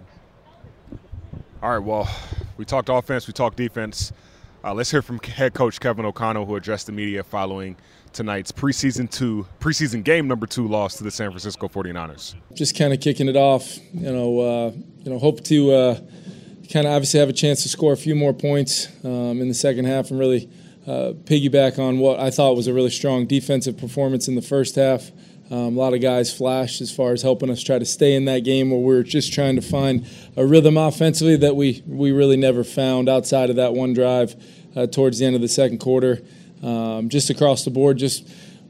All 1.64 1.70
right. 1.70 1.78
Well, 1.78 2.10
we 2.58 2.66
talked 2.66 2.90
offense, 2.90 3.26
we 3.26 3.32
talked 3.32 3.56
defense. 3.56 4.12
Uh, 4.66 4.74
let's 4.74 4.92
hear 4.92 5.02
from 5.02 5.18
head 5.20 5.54
coach 5.54 5.80
Kevin 5.80 6.04
O'Connell, 6.04 6.46
who 6.46 6.58
addressed 6.58 6.88
the 6.88 6.92
media 6.92 7.24
following 7.24 7.78
tonight's 8.12 8.52
preseason 8.52 9.10
two 9.10 9.48
preseason 9.62 10.04
game 10.04 10.28
number 10.28 10.46
two 10.46 10.68
loss 10.68 10.98
to 10.98 11.06
the 11.06 11.10
San 11.10 11.30
Francisco 11.30 11.70
49ers. 11.70 12.36
Just 12.54 12.78
kind 12.78 12.92
of 12.92 13.00
kicking 13.00 13.30
it 13.30 13.38
off, 13.38 13.78
you 13.94 14.12
know, 14.12 14.40
uh, 14.40 14.72
you 15.04 15.10
know, 15.10 15.18
hope 15.18 15.42
to 15.46 15.72
uh, 15.72 15.96
kind 16.70 16.86
of 16.86 16.92
obviously 16.92 17.22
have 17.22 17.30
a 17.30 17.34
chance 17.34 17.64
to 17.64 17.70
score 17.70 17.94
a 17.94 17.98
few 17.98 18.14
more 18.14 18.34
points 18.34 18.90
um, 19.06 19.40
in 19.40 19.48
the 19.48 19.54
second 19.54 19.86
half 19.86 20.12
and 20.12 20.20
really 20.20 20.50
uh, 20.86 21.14
piggyback 21.24 21.80
on 21.80 21.98
what 21.98 22.20
I 22.20 22.30
thought 22.30 22.58
was 22.58 22.68
a 22.68 22.74
really 22.74 22.90
strong 22.90 23.26
defensive 23.26 23.78
performance 23.78 24.28
in 24.28 24.36
the 24.36 24.42
first 24.42 24.76
half. 24.76 25.12
Um, 25.52 25.78
a 25.78 25.80
lot 25.80 25.94
of 25.94 26.02
guys 26.02 26.34
flashed 26.34 26.82
as 26.82 26.92
far 26.92 27.12
as 27.12 27.22
helping 27.22 27.50
us 27.50 27.62
try 27.62 27.78
to 27.78 27.86
stay 27.86 28.16
in 28.16 28.26
that 28.26 28.40
game 28.40 28.72
where 28.72 28.80
we 28.80 28.96
are 28.96 29.04
just 29.04 29.34
trying 29.34 29.56
to 29.56 29.62
find 29.62 30.08
a 30.36 30.46
rhythm 30.46 30.78
offensively 30.78 31.36
that 31.38 31.56
we, 31.56 31.84
we 31.86 32.12
really 32.12 32.38
never 32.38 32.64
found 32.64 33.10
outside 33.10 33.50
of 33.50 33.58
that 33.58 33.74
one 33.74 33.94
drive 33.94 34.36
uh, 34.76 34.88
towards 34.88 35.20
the 35.20 35.26
end 35.26 35.36
of 35.36 35.42
the 35.42 35.48
second 35.48 35.80
quarter 35.80 36.22
um, 36.64 37.10
just 37.10 37.30
across 37.30 37.66
the 37.66 37.72
board, 37.72 37.98
just 37.98 38.28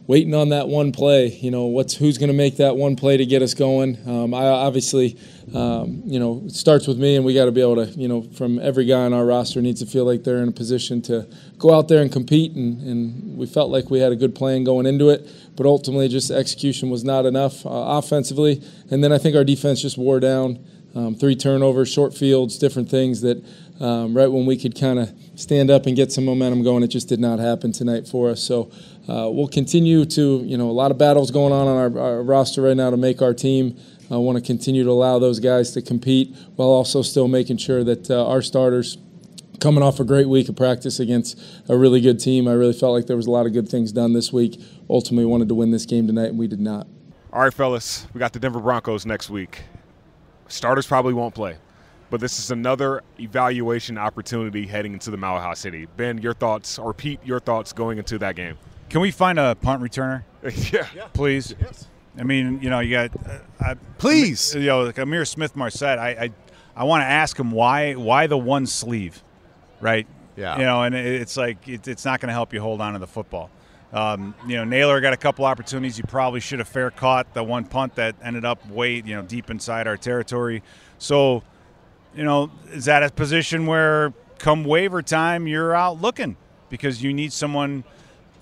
waiting 0.07 0.33
on 0.33 0.49
that 0.49 0.67
one 0.67 0.91
play. 0.91 1.27
You 1.27 1.51
know, 1.51 1.65
what's 1.65 1.95
who's 1.95 2.17
going 2.17 2.29
to 2.29 2.35
make 2.35 2.57
that 2.57 2.75
one 2.75 2.95
play 2.95 3.17
to 3.17 3.25
get 3.25 3.41
us 3.41 3.53
going? 3.53 3.97
Um, 4.07 4.33
I 4.33 4.45
obviously, 4.45 5.17
um, 5.53 6.01
you 6.05 6.19
know, 6.19 6.41
it 6.45 6.51
starts 6.53 6.87
with 6.87 6.97
me, 6.97 7.15
and 7.15 7.25
we 7.25 7.33
got 7.33 7.45
to 7.45 7.51
be 7.51 7.61
able 7.61 7.85
to, 7.85 7.85
you 7.99 8.07
know, 8.07 8.21
from 8.37 8.59
every 8.59 8.85
guy 8.85 9.03
on 9.05 9.13
our 9.13 9.25
roster 9.25 9.61
needs 9.61 9.81
to 9.81 9.85
feel 9.85 10.05
like 10.05 10.23
they're 10.23 10.41
in 10.41 10.49
a 10.49 10.53
position 10.53 11.01
to 11.03 11.27
go 11.57 11.73
out 11.73 11.87
there 11.87 12.01
and 12.01 12.11
compete. 12.11 12.53
And, 12.53 12.81
and 12.81 13.37
we 13.37 13.45
felt 13.45 13.69
like 13.69 13.89
we 13.89 13.99
had 13.99 14.11
a 14.11 14.15
good 14.15 14.33
plan 14.33 14.63
going 14.63 14.85
into 14.85 15.09
it, 15.09 15.29
but 15.55 15.65
ultimately, 15.65 16.07
just 16.07 16.31
execution 16.31 16.89
was 16.89 17.03
not 17.03 17.25
enough 17.25 17.65
uh, 17.65 17.69
offensively. 17.69 18.61
And 18.89 19.03
then 19.03 19.11
I 19.11 19.17
think 19.17 19.35
our 19.35 19.43
defense 19.43 19.81
just 19.81 19.97
wore 19.97 20.19
down. 20.19 20.59
um, 20.95 21.15
three 21.15 21.35
turnovers, 21.35 21.91
short 21.91 22.13
fields, 22.13 22.57
different 22.57 22.89
things 22.89 23.21
that 23.21 23.43
um, 23.79 24.15
right 24.15 24.27
when 24.27 24.45
we 24.45 24.57
could 24.57 24.79
kind 24.79 24.99
of 24.99 25.13
stand 25.35 25.69
up 25.69 25.85
and 25.85 25.95
get 25.95 26.11
some 26.11 26.25
momentum 26.25 26.63
going, 26.63 26.83
it 26.83 26.87
just 26.87 27.09
did 27.09 27.19
not 27.19 27.39
happen 27.39 27.71
tonight 27.71 28.07
for 28.07 28.29
us. 28.29 28.41
So 28.41 28.71
uh, 29.07 29.29
we'll 29.31 29.47
continue 29.47 30.05
to, 30.05 30.43
you 30.45 30.57
know, 30.57 30.69
a 30.69 30.71
lot 30.71 30.91
of 30.91 30.97
battles 30.97 31.31
going 31.31 31.51
on 31.51 31.67
on 31.67 31.77
our, 31.77 31.99
our 31.99 32.23
roster 32.23 32.61
right 32.61 32.77
now 32.77 32.89
to 32.89 32.97
make 32.97 33.21
our 33.21 33.33
team. 33.33 33.77
I 34.11 34.17
want 34.17 34.37
to 34.37 34.43
continue 34.43 34.83
to 34.83 34.91
allow 34.91 35.17
those 35.17 35.39
guys 35.39 35.71
to 35.71 35.81
compete 35.81 36.35
while 36.55 36.69
also 36.69 37.01
still 37.01 37.27
making 37.27 37.57
sure 37.57 37.83
that 37.83 38.11
uh, 38.11 38.27
our 38.27 38.41
starters 38.41 38.97
coming 39.59 39.81
off 39.81 39.99
a 39.99 40.03
great 40.03 40.27
week 40.27 40.49
of 40.49 40.55
practice 40.55 40.99
against 40.99 41.39
a 41.69 41.77
really 41.77 42.01
good 42.01 42.19
team. 42.19 42.47
I 42.47 42.53
really 42.53 42.73
felt 42.73 42.93
like 42.93 43.07
there 43.07 43.15
was 43.15 43.27
a 43.27 43.31
lot 43.31 43.45
of 43.45 43.53
good 43.53 43.69
things 43.69 43.91
done 43.91 44.13
this 44.13 44.31
week. 44.33 44.59
Ultimately 44.89 45.25
wanted 45.25 45.47
to 45.49 45.55
win 45.55 45.71
this 45.71 45.85
game 45.85 46.05
tonight 46.05 46.29
and 46.29 46.37
we 46.37 46.47
did 46.47 46.59
not. 46.59 46.85
All 47.31 47.41
right, 47.41 47.53
fellas, 47.53 48.05
we 48.13 48.19
got 48.19 48.33
the 48.33 48.39
Denver 48.39 48.59
Broncos 48.59 49.05
next 49.05 49.29
week. 49.29 49.61
Starters 50.47 50.85
probably 50.85 51.13
won't 51.13 51.33
play, 51.33 51.55
but 52.13 52.21
this 52.21 52.37
is 52.37 52.51
another 52.51 53.01
evaluation 53.19 53.97
opportunity 53.97 54.67
heading 54.67 54.93
into 54.93 55.09
the 55.09 55.17
Mile 55.17 55.39
High 55.39 55.55
City. 55.55 55.87
Ben, 55.97 56.19
your 56.19 56.35
thoughts, 56.35 56.77
or 56.77 56.93
Pete, 56.93 57.19
your 57.25 57.39
thoughts 57.39 57.73
going 57.73 57.97
into 57.97 58.19
that 58.19 58.35
game? 58.35 58.55
Can 58.91 59.01
we 59.01 59.09
find 59.09 59.39
a 59.39 59.55
punt 59.55 59.81
returner, 59.81 60.21
yeah. 60.71 61.07
please? 61.13 61.55
Yes. 61.59 61.87
I 62.15 62.21
mean, 62.21 62.59
you 62.61 62.69
know, 62.69 62.81
you 62.81 62.91
got, 62.91 63.09
uh, 63.27 63.39
I, 63.59 63.73
Please. 63.97 64.53
you 64.53 64.67
know, 64.67 64.83
like 64.83 64.97
Ihmir 64.97 65.27
Smith-Marsette. 65.27 65.97
I, 65.97 66.09
I, 66.09 66.29
I 66.75 66.83
want 66.83 67.01
to 67.01 67.07
ask 67.07 67.35
him 67.35 67.49
why, 67.49 67.93
why 67.93 68.27
the 68.27 68.37
one 68.37 68.67
sleeve, 68.67 69.23
right? 69.81 70.05
Yeah. 70.35 70.59
You 70.59 70.65
know, 70.65 70.83
and 70.83 70.93
it's 70.93 71.35
like 71.35 71.67
it, 71.67 71.87
it's 71.87 72.05
not 72.05 72.19
going 72.19 72.27
to 72.27 72.33
help 72.33 72.53
you 72.53 72.61
hold 72.61 72.79
on 72.79 72.93
to 72.93 72.99
the 72.99 73.07
football. 73.07 73.49
Um, 73.91 74.35
you 74.45 74.55
know, 74.55 74.65
Nailor 74.65 75.01
got 75.01 75.13
a 75.13 75.17
couple 75.17 75.45
opportunities. 75.45 75.97
He 75.97 76.03
probably 76.03 76.41
should 76.41 76.59
have 76.59 76.67
fair 76.67 76.91
caught 76.91 77.33
the 77.33 77.43
one 77.43 77.65
punt 77.65 77.95
that 77.95 78.15
ended 78.21 78.45
up 78.45 78.69
way, 78.69 78.97
you 78.97 79.15
know, 79.15 79.23
deep 79.23 79.49
inside 79.49 79.87
our 79.87 79.97
territory. 79.97 80.61
So, 80.99 81.41
you 82.15 82.23
know, 82.23 82.51
is 82.71 82.85
that 82.85 83.03
a 83.03 83.09
position 83.09 83.65
where 83.65 84.13
come 84.39 84.63
waiver 84.63 85.01
time 85.01 85.47
you're 85.47 85.73
out 85.73 86.01
looking 86.01 86.35
because 86.69 87.01
you 87.01 87.13
need 87.13 87.31
someone 87.31 87.83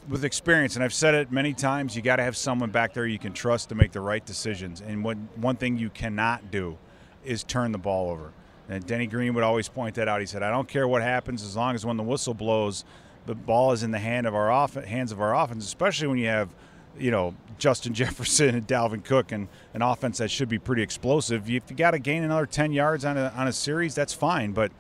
with 0.10 0.25
experience, 0.25 0.75
and 0.75 0.84
I've 0.84 0.94
said 0.94 1.13
it 1.13 1.32
many 1.32 1.54
times, 1.54 1.96
you 1.96 2.01
got 2.01 2.16
to 2.16 2.24
have 2.24 2.36
someone 2.36 2.72
back 2.72 2.94
there 2.94 3.06
you 3.06 3.20
can 3.20 3.34
trust 3.34 3.70
to 3.70 3.75
make 3.75 3.92
the 3.92 4.01
right 4.01 4.25
decisions. 4.25 4.82
And 4.82 5.04
what, 5.04 5.16
one 5.36 5.56
thing 5.56 5.78
you 5.78 5.90
cannot 5.90 6.50
do 6.50 6.78
is 7.24 7.44
turn 7.44 7.72
the 7.72 7.78
ball 7.78 8.10
over. 8.10 8.32
And 8.68 8.86
Denny 8.86 9.06
Green 9.06 9.34
would 9.36 9.44
always 9.44 9.70
point 9.70 9.96
that 9.96 10.08
out. 10.08 10.22
He 10.22 10.25
said, 10.25 10.44
"I 10.44 10.50
don't 10.50 10.68
care 10.68 10.88
what 10.88 11.01
happens 11.01 11.44
as 11.44 11.56
long 11.56 11.75
as 11.75 11.86
when 11.86 11.98
the 11.98 12.04
whistle 12.04 12.34
blows, 12.34 12.84
the 13.25 13.36
ball 13.36 13.74
is 13.74 13.84
in 13.84 13.92
the 13.92 14.00
hand 14.00 14.25
of 14.25 14.34
our 14.34 14.50
off- 14.50 14.74
hands 14.74 15.12
of 15.12 15.22
our 15.22 15.36
offense, 15.36 15.66
especially 15.66 16.08
when 16.08 16.18
you 16.18 16.28
have." 16.28 16.50
You 16.98 17.12
know, 17.12 17.36
Justin 17.57 17.93
Jefferson 17.95 18.55
and 18.55 18.67
Dalvin 18.67 19.03
Cook, 19.03 19.31
and 19.31 19.48
an 19.74 19.81
offense 19.81 20.17
that 20.19 20.31
should 20.31 20.50
be 20.50 20.60
pretty 20.60 20.81
explosive. 20.81 21.50
If 21.50 21.69
you 21.69 21.77
got 21.77 21.91
to 21.91 22.00
gain 22.00 22.24
another 22.24 22.45
10 22.45 22.71
yards 22.74 23.05
on 23.05 23.17
a, 23.17 23.33
on 23.36 23.48
a 23.48 23.53
series, 23.53 23.95
that's 23.95 24.13
fine. 24.13 24.51
But 24.51 24.71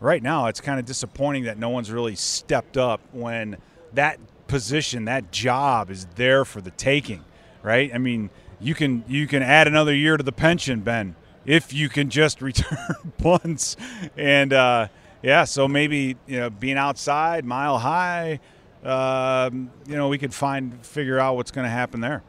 right 0.00 0.22
now 0.22 0.46
it's 0.46 0.60
kind 0.60 0.78
of 0.78 0.84
disappointing 0.84 1.44
that 1.44 1.58
no 1.58 1.70
one's 1.70 1.90
really 1.90 2.14
stepped 2.14 2.76
up 2.76 3.00
when 3.12 3.56
that 3.94 4.18
position 4.46 5.06
that 5.06 5.32
job 5.32 5.90
is 5.90 6.06
there 6.16 6.44
for 6.44 6.60
the 6.60 6.70
taking 6.72 7.24
right 7.62 7.90
i 7.94 7.98
mean 7.98 8.28
you 8.60 8.74
can 8.74 9.02
you 9.08 9.26
can 9.26 9.42
add 9.42 9.66
another 9.66 9.94
year 9.94 10.16
to 10.16 10.22
the 10.22 10.32
pension 10.32 10.80
ben 10.80 11.14
if 11.46 11.72
you 11.72 11.88
can 11.88 12.10
just 12.10 12.42
return 12.42 13.12
punts 13.18 13.76
and 14.16 14.52
uh, 14.52 14.86
yeah 15.22 15.44
so 15.44 15.66
maybe 15.66 16.16
you 16.26 16.38
know 16.38 16.50
being 16.50 16.76
outside 16.76 17.44
mile 17.44 17.78
high 17.78 18.38
um, 18.84 19.70
you 19.86 19.96
know 19.96 20.08
we 20.08 20.18
could 20.18 20.34
find 20.34 20.84
figure 20.84 21.18
out 21.18 21.36
what's 21.36 21.50
going 21.50 21.64
to 21.64 21.70
happen 21.70 22.00
there 22.00 22.22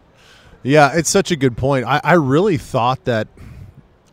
Yeah, 0.64 0.92
it's 0.96 1.10
such 1.10 1.30
a 1.30 1.36
good 1.36 1.58
point. 1.58 1.86
I, 1.86 2.02
I 2.04 2.14
really 2.14 2.58
thought 2.58 3.06
that 3.06 3.28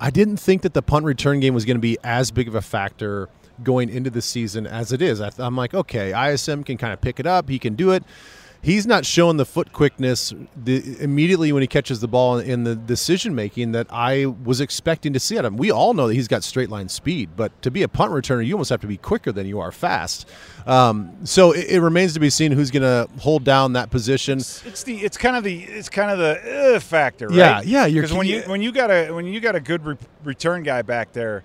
I 0.01 0.11
didn't 0.11 0.39
think 0.39 0.63
that 0.63 0.75
the 0.75 0.83
punt 0.83 1.05
return 1.05 1.41
game 1.41 1.55
was 1.55 1.65
going 1.65 1.77
to 1.77 1.81
be 1.81 1.97
as 2.05 2.31
big 2.31 2.49
of 2.49 2.55
a 2.55 2.61
factor 2.61 3.29
going 3.63 3.89
into 3.89 4.11
the 4.11 4.21
season 4.21 4.67
as 4.67 4.93
it 4.93 5.01
is. 5.01 5.21
I, 5.21 5.31
I'm 5.39 5.57
like, 5.57 5.73
okay, 5.73 6.13
ISM 6.13 6.65
can 6.65 6.77
kind 6.77 6.93
of 6.93 7.01
pick 7.01 7.21
it 7.21 7.27
up. 7.27 7.49
He 7.49 7.59
can 7.59 7.75
do 7.75 7.93
it. 7.93 8.03
He's 8.65 8.87
not 8.87 9.05
showing 9.05 9.39
the 9.39 9.45
foot 9.45 9.73
quickness 9.73 10.33
the, 10.57 10.97
immediately 11.03 11.51
when 11.53 11.63
he 11.63 11.67
catches 11.67 11.99
the 11.99 12.07
ball 12.07 12.39
in 12.39 12.63
the 12.63 12.77
decision 12.77 13.35
making 13.35 13.73
that 13.73 13.89
I 13.91 14.27
was 14.27 14.61
expecting 14.61 15.13
to 15.15 15.19
see 15.21 15.37
at 15.37 15.45
him. 15.45 15.57
We 15.57 15.73
all 15.73 15.95
know 15.95 16.07
that 16.07 16.15
he's 16.15 16.29
got 16.29 16.45
straight 16.45 16.71
line 16.71 16.89
speed, 16.89 17.31
but 17.35 17.61
to 17.63 17.73
be 17.73 17.83
a 17.83 17.89
punt 17.89 18.13
returner, 18.13 18.47
you 18.47 18.55
almost 18.55 18.71
have 18.71 18.81
to 18.83 18.87
be 18.87 18.97
quicker 18.99 19.33
than 19.33 19.47
you 19.49 19.59
are 19.59 19.73
fast. 19.73 20.29
Um, 20.65 21.27
so 21.27 21.51
it, 21.51 21.71
it 21.71 21.81
remains 21.81 22.15
to 22.15 22.21
be 22.21 22.31
seen 22.31 22.53
who's 22.53 22.71
going 22.71 22.85
to 22.85 23.09
hold 23.21 23.43
down 23.43 23.73
that 23.73 23.91
position. 23.91 24.39
it's 24.39 24.85
the 24.85 24.97
it's 25.01 25.17
kind 25.17 25.35
of 25.35 25.43
the 25.43 25.65
it's 25.65 25.89
kind 25.89 26.13
of 26.13 26.19
the 26.19 26.77
uh, 26.77 26.79
factor 26.81 27.27
right? 27.29 27.37
Yeah, 27.37 27.61
yeah, 27.63 27.89
because 27.89 28.13
when 28.13 28.29
you 28.29 28.43
when 28.43 28.63
you 28.63 28.71
got 28.71 28.93
a 28.93 29.11
when 29.11 29.27
you 29.27 29.41
got 29.41 29.57
a 29.57 29.61
good 29.61 29.85
re- 29.85 29.97
return 30.23 30.63
guy 30.63 30.83
back 30.83 31.13
there 31.13 31.43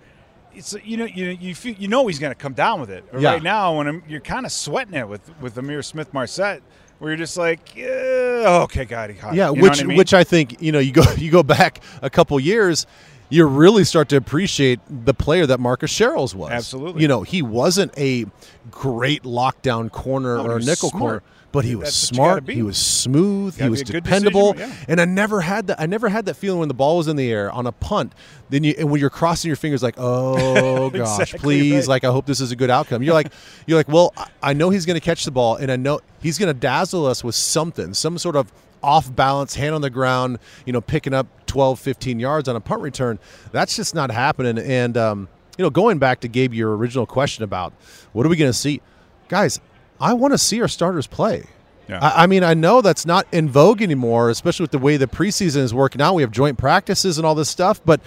it's 0.54 0.76
you 0.84 0.98
know 0.98 1.06
you 1.06 1.30
you 1.30 1.56
feel, 1.56 1.74
you 1.76 1.88
know 1.88 2.06
he's 2.08 2.20
going 2.20 2.32
to 2.32 2.36
come 2.40 2.54
down 2.54 2.80
with 2.80 2.90
it 2.92 3.04
But 3.12 3.22
Yeah. 3.22 3.34
right 3.34 3.44
now 3.44 3.78
when 3.78 3.88
I'm, 3.88 4.04
you're 4.08 4.20
kind 4.22 4.46
of 4.46 4.52
sweating 4.52 4.94
it 4.94 5.08
with 5.08 5.22
with 5.42 5.56
Ihmir 5.56 5.84
Smith-Marsette 5.84 6.62
where 7.00 7.12
you're 7.12 7.18
just 7.18 7.38
like 7.38 7.76
yeah, 7.76 8.62
okay 8.64 8.86
got 8.86 9.10
it 9.10 9.20
got 9.22 9.34
it." 9.34 9.38
Yeah, 9.38 9.50
You 9.52 9.56
know 9.58 9.64
which 9.64 9.82
I 9.82 9.86
mean? 9.86 9.98
which 9.98 10.14
I 10.14 10.24
think 10.24 10.62
you 10.62 10.72
know 10.72 10.80
you 10.80 10.92
go 10.92 11.04
you 11.18 11.32
go 11.32 11.44
back 11.44 11.82
a 12.02 12.10
couple 12.10 12.40
years, 12.40 12.86
you 13.30 13.46
really 13.46 13.84
start 13.84 14.10
to 14.10 14.18
appreciate 14.18 14.80
the 14.90 15.14
player 15.14 15.46
that 15.46 15.60
Marcus 15.60 15.92
Sherels 15.92 16.34
was. 16.36 16.52
Absolutely. 16.52 17.02
you 17.02 17.08
know 17.08 17.24
he 17.24 17.42
wasn't 17.42 17.98
a 17.98 18.26
great 18.72 19.24
lockdown 19.24 19.92
corner 19.92 20.38
but 20.38 20.48
or 20.50 20.60
he 20.60 20.66
nickel 20.66 20.90
smart. 20.90 21.02
corner, 21.02 21.24
but 21.52 21.64
he 21.66 21.76
was 21.76 21.86
That's 21.86 21.96
smart. 21.96 22.48
He 22.50 22.62
was 22.62 22.78
smooth. 22.78 23.58
He 23.60 23.68
was 23.70 23.84
be 23.84 23.90
a 23.90 23.94
good 23.94 24.04
dependable. 24.04 24.54
decision, 24.54 24.76
yeah. 24.78 24.86
And 24.90 25.02
I 25.02 25.06
never 25.06 25.42
had 25.42 25.68
that. 25.68 25.80
I 25.80 25.86
never 25.86 26.10
had 26.10 26.26
that 26.26 26.36
feeling 26.36 26.60
when 26.60 26.68
the 26.68 26.74
ball 26.74 26.98
was 26.98 27.08
in 27.08 27.16
the 27.16 27.32
air 27.32 27.52
on 27.52 27.66
a 27.66 27.72
punt. 27.72 28.14
Then 28.50 28.64
you 28.64 28.76
and 28.78 28.92
when 28.92 29.00
you're 29.02 29.10
crossing 29.10 29.48
your 29.50 29.56
fingers, 29.56 29.82
like, 29.82 29.96
oh 29.98 30.90
gosh, 30.92 31.20
Exactly 31.20 31.40
please, 31.40 31.74
right. 31.74 31.88
like 31.88 32.04
I 32.04 32.12
hope 32.12 32.26
this 32.26 32.40
is 32.42 32.52
a 32.52 32.56
good 32.56 32.70
outcome. 32.70 33.02
You're 33.02 33.14
like, 33.14 33.32
you're 33.66 33.78
like, 33.78 33.88
well, 33.88 34.14
I- 34.18 34.28
I 34.44 34.54
know 34.54 34.70
he's 34.70 34.86
going 34.86 35.00
to 35.00 35.04
catch 35.06 35.26
the 35.26 35.32
ball, 35.32 35.56
and 35.56 35.72
I 35.72 35.76
know 35.78 36.00
he's 36.22 36.38
going 36.38 36.54
to 36.54 36.60
dazzle 36.60 37.06
us 37.06 37.24
with 37.24 37.36
something, 37.36 37.94
some 37.94 38.18
sort 38.18 38.36
of 38.36 38.52
off 38.84 39.14
balance, 39.16 39.56
hand 39.56 39.74
on 39.74 39.82
the 39.82 39.90
ground, 39.90 40.38
you 40.66 40.72
know, 40.72 40.80
picking 40.82 41.14
up 41.14 41.28
12, 41.48 41.80
15 41.80 42.20
yards 42.20 42.48
on 42.48 42.56
a 42.56 42.60
punt 42.60 42.82
return. 42.82 43.18
That's 43.52 43.76
just 43.76 43.96
not 43.96 44.12
happening. 44.12 44.58
And 44.60 44.96
um, 44.98 45.28
you 45.58 45.64
know, 45.64 45.70
going 45.70 45.98
back 45.98 46.20
to 46.22 46.28
Gabe, 46.28 46.54
your 46.54 46.76
original 46.78 47.06
question 47.06 47.44
about 47.44 47.74
what 48.14 48.26
are 48.26 48.30
we 48.30 48.36
going 48.36 48.50
to 48.52 48.58
see, 48.58 48.82
guys? 49.30 49.60
I 50.00 50.14
want 50.14 50.34
to 50.34 50.38
see 50.38 50.62
our 50.62 50.68
starters 50.68 51.08
play. 51.08 51.46
Yeah. 51.88 52.00
I, 52.00 52.24
I 52.24 52.28
mean, 52.28 52.44
I 52.44 52.54
know 52.54 52.82
that's 52.82 53.06
not 53.06 53.28
in 53.32 53.50
vogue 53.50 53.82
anymore, 53.82 54.30
especially 54.30 54.64
with 54.66 54.72
the 54.72 54.80
way 54.80 54.98
the 54.98 55.08
preseason 55.08 55.58
is 55.58 55.74
working 55.74 56.02
out. 56.02 56.16
We 56.16 56.22
have 56.22 56.32
joint 56.32 56.58
practices 56.58 57.18
and 57.18 57.26
all 57.26 57.36
this 57.36 57.50
stuff, 57.50 57.82
but 57.86 58.02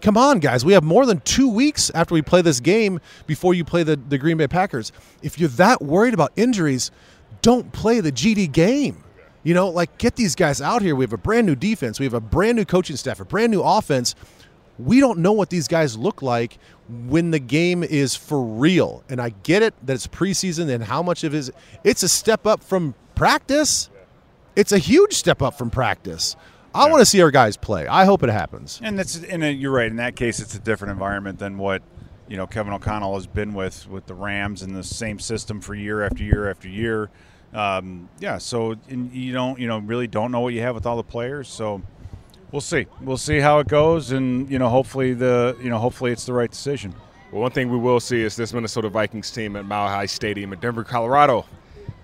come 0.00 0.16
on, 0.16 0.38
guys. 0.38 0.64
We 0.64 0.72
have 0.74 0.84
more 0.84 1.06
than 1.06 1.20
two 1.20 1.48
weeks 1.50 1.90
after 1.90 2.14
we 2.14 2.22
play 2.22 2.42
this 2.42 2.60
game 2.60 3.00
before 3.26 3.54
you 3.54 3.64
play 3.64 3.82
the, 3.82 3.96
the 3.96 4.18
Green 4.18 4.36
Bay 4.36 4.46
Packers. 4.46 4.92
If 5.22 5.38
you're 5.38 5.48
that 5.50 5.82
worried 5.82 6.14
about 6.14 6.32
injuries, 6.36 6.90
don't 7.42 7.72
play 7.72 8.00
the 8.00 8.12
GD 8.12 8.52
game. 8.52 9.02
You 9.42 9.54
know, 9.54 9.68
like 9.68 9.98
get 9.98 10.16
these 10.16 10.34
guys 10.34 10.60
out 10.60 10.82
here. 10.82 10.96
We 10.96 11.04
have 11.04 11.12
a 11.12 11.18
brand 11.18 11.46
new 11.46 11.54
defense. 11.54 12.00
We 12.00 12.06
have 12.06 12.14
a 12.14 12.20
brand 12.20 12.56
new 12.56 12.64
coaching 12.64 12.96
staff, 12.96 13.20
a 13.20 13.24
brand 13.24 13.52
new 13.52 13.62
offense. 13.62 14.14
We 14.78 15.00
don't 15.00 15.20
know 15.20 15.32
what 15.32 15.50
these 15.50 15.68
guys 15.68 15.96
look 15.96 16.22
like 16.22 16.58
when 16.88 17.30
the 17.30 17.38
game 17.38 17.82
is 17.82 18.14
for 18.14 18.42
real. 18.42 19.02
And 19.08 19.20
I 19.20 19.30
get 19.42 19.62
it 19.62 19.74
that 19.86 19.94
it's 19.94 20.06
preseason 20.06 20.72
and 20.72 20.84
how 20.84 21.02
much 21.02 21.24
of 21.24 21.34
it 21.34 21.38
is 21.38 21.52
it's 21.84 22.02
a 22.02 22.08
step 22.08 22.46
up 22.46 22.62
from 22.62 22.94
practice. 23.14 23.90
It's 24.54 24.72
a 24.72 24.78
huge 24.78 25.14
step 25.14 25.42
up 25.42 25.56
from 25.56 25.70
practice. 25.70 26.36
I 26.74 26.90
want 26.90 27.00
to 27.00 27.06
see 27.06 27.22
our 27.22 27.30
guys 27.30 27.56
play. 27.56 27.86
I 27.86 28.04
hope 28.04 28.22
it 28.22 28.28
happens. 28.28 28.80
And 28.82 28.98
that's 28.98 29.16
and 29.24 29.42
uh, 29.42 29.46
you're 29.46 29.72
right. 29.72 29.90
In 29.90 29.96
that 29.96 30.14
case, 30.14 30.40
it's 30.40 30.54
a 30.54 30.58
different 30.58 30.92
environment 30.92 31.38
than 31.38 31.56
what 31.56 31.82
you 32.28 32.36
know 32.36 32.46
Kevin 32.46 32.72
O'Connell 32.72 33.14
has 33.14 33.26
been 33.26 33.54
with 33.54 33.88
with 33.88 34.06
the 34.06 34.14
Rams 34.14 34.62
and 34.62 34.76
the 34.76 34.84
same 34.84 35.18
system 35.18 35.60
for 35.60 35.74
year 35.74 36.02
after 36.02 36.22
year 36.22 36.50
after 36.50 36.68
year. 36.68 37.10
Um, 37.54 38.10
yeah, 38.18 38.36
so 38.36 38.74
and 38.90 39.10
you 39.12 39.32
don't 39.32 39.58
you 39.58 39.66
know 39.66 39.78
really 39.78 40.06
don't 40.06 40.30
know 40.30 40.40
what 40.40 40.52
you 40.52 40.60
have 40.60 40.74
with 40.74 40.84
all 40.84 40.96
the 40.96 41.02
players. 41.02 41.48
So 41.48 41.82
we'll 42.52 42.60
see. 42.60 42.86
We'll 43.00 43.16
see 43.16 43.38
how 43.38 43.58
it 43.58 43.68
goes, 43.68 44.12
and 44.12 44.50
you 44.50 44.58
know 44.58 44.68
hopefully 44.68 45.14
the 45.14 45.56
you 45.62 45.70
know 45.70 45.78
hopefully 45.78 46.12
it's 46.12 46.24
the 46.26 46.32
right 46.32 46.50
decision. 46.50 46.94
Well, 47.32 47.42
one 47.42 47.50
thing 47.50 47.70
we 47.70 47.78
will 47.78 48.00
see 48.00 48.22
is 48.22 48.36
this 48.36 48.52
Minnesota 48.52 48.88
Vikings 48.88 49.30
team 49.30 49.56
at 49.56 49.64
Mile 49.64 49.88
High 49.88 50.06
Stadium 50.06 50.52
in 50.52 50.60
Denver, 50.60 50.84
Colorado, 50.84 51.44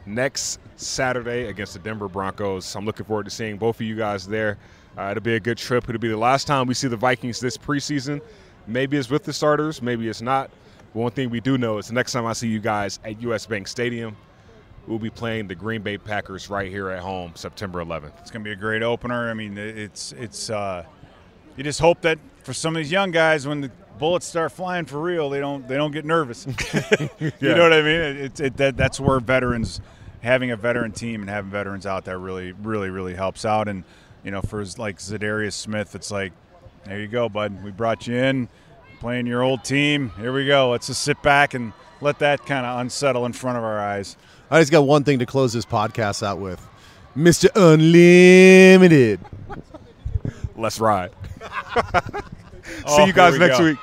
next 0.05 0.59
Saturday 0.77 1.47
against 1.47 1.75
the 1.75 1.79
Denver 1.79 2.09
Broncos. 2.09 2.75
I'm 2.75 2.85
looking 2.85 3.07
forward 3.07 3.25
to 3.25 3.31
seeing 3.31 3.57
both 3.57 3.77
of 3.77 3.83
you 3.83 3.97
guys 3.97 4.27
there. 4.27 4.59
Uh, 4.99 5.09
it'll 5.13 5.23
be 5.23 5.37
a 5.37 5.41
good 5.41 5.59
trip. 5.59 5.89
It'll 5.89 6.01
be 6.01 6.09
the 6.09 6.17
last 6.17 6.47
time 6.47 6.67
we 6.67 6.75
see 6.75 6.89
the 6.89 6.97
Vikings 6.97 7.41
this 7.41 7.57
preseason. 7.57 8.21
Maybe 8.67 8.97
it's 8.97 9.11
with 9.11 9.25
the 9.25 9.33
starters, 9.33 9.81
maybe 9.81 10.09
it's 10.09 10.23
not. 10.23 10.51
But 10.93 11.01
one 11.01 11.13
thing 11.13 11.31
we 11.31 11.41
do 11.41 11.57
know 11.57 11.79
is 11.79 11.89
the 11.89 11.95
next 11.95 12.13
time 12.13 12.27
I 12.27 12.33
see 12.33 12.49
you 12.49 12.61
guys 12.61 12.99
at 13.05 13.21
US 13.23 13.47
Bank 13.47 13.69
Stadium, 13.69 14.17
we'll 14.87 14.99
be 14.99 15.11
playing 15.11 15.49
the 15.49 15.55
Green 15.55 15.83
Bay 15.83 15.99
Packers 15.99 16.51
right 16.51 16.71
here 16.71 16.91
at 16.91 17.01
home, 17.01 17.33
September 17.35 17.85
11th. 17.85 18.13
It's 18.21 18.31
going 18.31 18.43
to 18.45 18.49
be 18.49 18.53
a 18.53 18.57
great 18.57 18.83
opener. 18.83 19.31
I 19.31 19.35
mean, 19.35 19.57
it's 19.59 20.13
it's 20.13 20.51
uh, 20.51 20.85
you 21.57 21.65
just 21.65 21.81
hope 21.81 22.01
that 22.03 22.19
for 22.43 22.53
some 22.53 22.75
of 22.77 22.83
these 22.83 22.91
young 22.93 23.11
guys, 23.11 23.47
when 23.47 23.61
the 23.61 23.71
bullets 23.99 24.27
start 24.27 24.53
flying 24.53 24.85
for 24.85 25.01
real, 25.01 25.31
they 25.31 25.41
don't 25.41 25.67
they 25.69 25.77
don't 25.77 25.93
get 25.93 26.05
nervous. 26.05 26.47
You 27.21 27.31
Yeah. 27.41 27.55
know 27.55 27.63
what 27.65 27.73
I 27.73 27.83
mean? 27.83 28.01
It's 28.01 28.41
it, 28.41 28.57
that 28.57 28.77
that's 28.77 28.99
where 28.99 29.21
veterans 29.21 29.81
having 30.23 30.51
a 30.51 30.57
veteran 30.57 30.93
team 30.93 31.21
and 31.21 31.29
having 31.31 31.51
veterans 31.51 31.87
out 31.87 32.05
there 32.05 32.19
really 32.19 32.53
really 32.53 32.91
really 32.91 33.15
helps 33.15 33.45
out. 33.45 33.69
And 33.69 33.85
you 34.25 34.31
know, 34.31 34.41
for 34.43 34.65
like 34.79 34.99
Za'Darius 34.99 35.53
Smith, 35.53 35.95
it's 35.95 36.11
like 36.11 36.33
There 36.85 36.99
you 37.01 37.09
go, 37.09 37.29
bud. 37.29 37.63
We 37.65 37.71
brought 37.71 38.07
you 38.09 38.17
in, 38.17 38.49
playing 39.01 39.27
your 39.27 39.43
old 39.43 39.63
team. 39.65 40.11
Here 40.19 40.33
we 40.33 40.47
go. 40.47 40.71
Let's 40.71 40.89
just 40.89 41.03
sit 41.03 41.21
back 41.23 41.55
and 41.55 41.73
let 42.01 42.19
that 42.21 42.45
kind 42.47 42.67
of 42.67 42.81
unsettle 42.81 43.25
in 43.27 43.33
front 43.33 43.59
of 43.59 43.63
our 43.65 43.79
eyes. 43.79 44.17
I 44.53 44.61
just 44.61 44.71
got 44.71 44.87
one 44.87 45.03
thing 45.03 45.19
to 45.21 45.27
close 45.27 45.53
this 45.55 45.65
podcast 45.65 46.23
out 46.23 46.39
with 46.39 46.61
Mr. 47.17 47.49
Unlimited. 47.57 49.19
Let's 50.57 50.79
ride. 50.79 51.11
Oh, 51.41 51.91
See 52.87 53.05
you 53.07 53.09
oh, 53.09 53.13
guys 53.13 53.33
we 53.33 53.39
next 53.39 53.59
go. 53.59 53.65
week. 53.65 53.79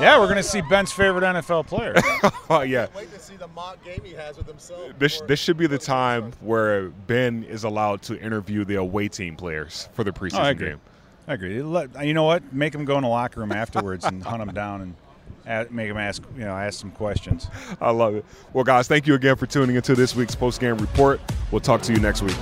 Yeah, 0.00 0.18
we're 0.18 0.24
going 0.26 0.36
to 0.38 0.42
see 0.42 0.60
Ben's 0.62 0.90
favorite 0.92 1.22
NFL 1.24 1.66
player. 1.66 1.94
Oh 2.50 2.60
yeah. 2.62 2.86
Wait 2.94 3.10
to 3.12 3.18
see 3.18 3.36
the 3.36 3.48
mock 3.48 3.82
game 3.84 4.00
he 4.04 4.12
has 4.12 4.36
with 4.36 4.46
himself. 4.46 4.92
This 4.98 5.20
this 5.22 5.40
should 5.40 5.56
be 5.56 5.66
the 5.66 5.78
time 5.78 6.32
where 6.40 6.88
Ben 6.90 7.42
is 7.44 7.64
allowed 7.64 8.02
to 8.02 8.18
interview 8.20 8.64
the 8.64 8.74
away 8.76 9.08
team 9.08 9.34
players 9.36 9.88
for 9.94 10.04
the 10.04 10.12
preseason 10.12 10.38
Oh, 10.40 10.42
I 10.42 10.50
agree. 10.50 10.68
game. 10.70 10.80
I 11.26 11.34
agree. 11.34 11.62
Let- 11.62 12.04
You 12.06 12.12
know 12.14 12.24
what? 12.24 12.52
Make 12.52 12.74
him 12.74 12.84
go 12.84 12.96
in 12.96 13.02
the 13.02 13.08
locker 13.08 13.40
room 13.40 13.50
afterwards 13.52 14.04
and 14.04 14.22
hunt 14.22 14.42
him 14.42 14.52
down 14.52 14.80
and 14.82 14.94
a- 14.94 15.03
make 15.70 15.88
them 15.88 15.98
ask, 15.98 16.22
you 16.36 16.44
know, 16.44 16.56
ask 16.56 16.80
some 16.80 16.90
questions. 16.90 17.48
I 17.80 17.90
love 17.90 18.14
it. 18.14 18.24
Well, 18.52 18.64
guys, 18.64 18.88
thank 18.88 19.06
you 19.06 19.14
again 19.14 19.36
for 19.36 19.46
tuning 19.46 19.76
into 19.76 19.94
this 19.94 20.14
week's 20.14 20.34
post 20.34 20.60
game 20.60 20.78
report. 20.78 21.20
We'll 21.50 21.60
talk 21.60 21.82
to 21.82 21.92
you 21.92 22.00
next 22.00 22.22
week. 22.22 22.36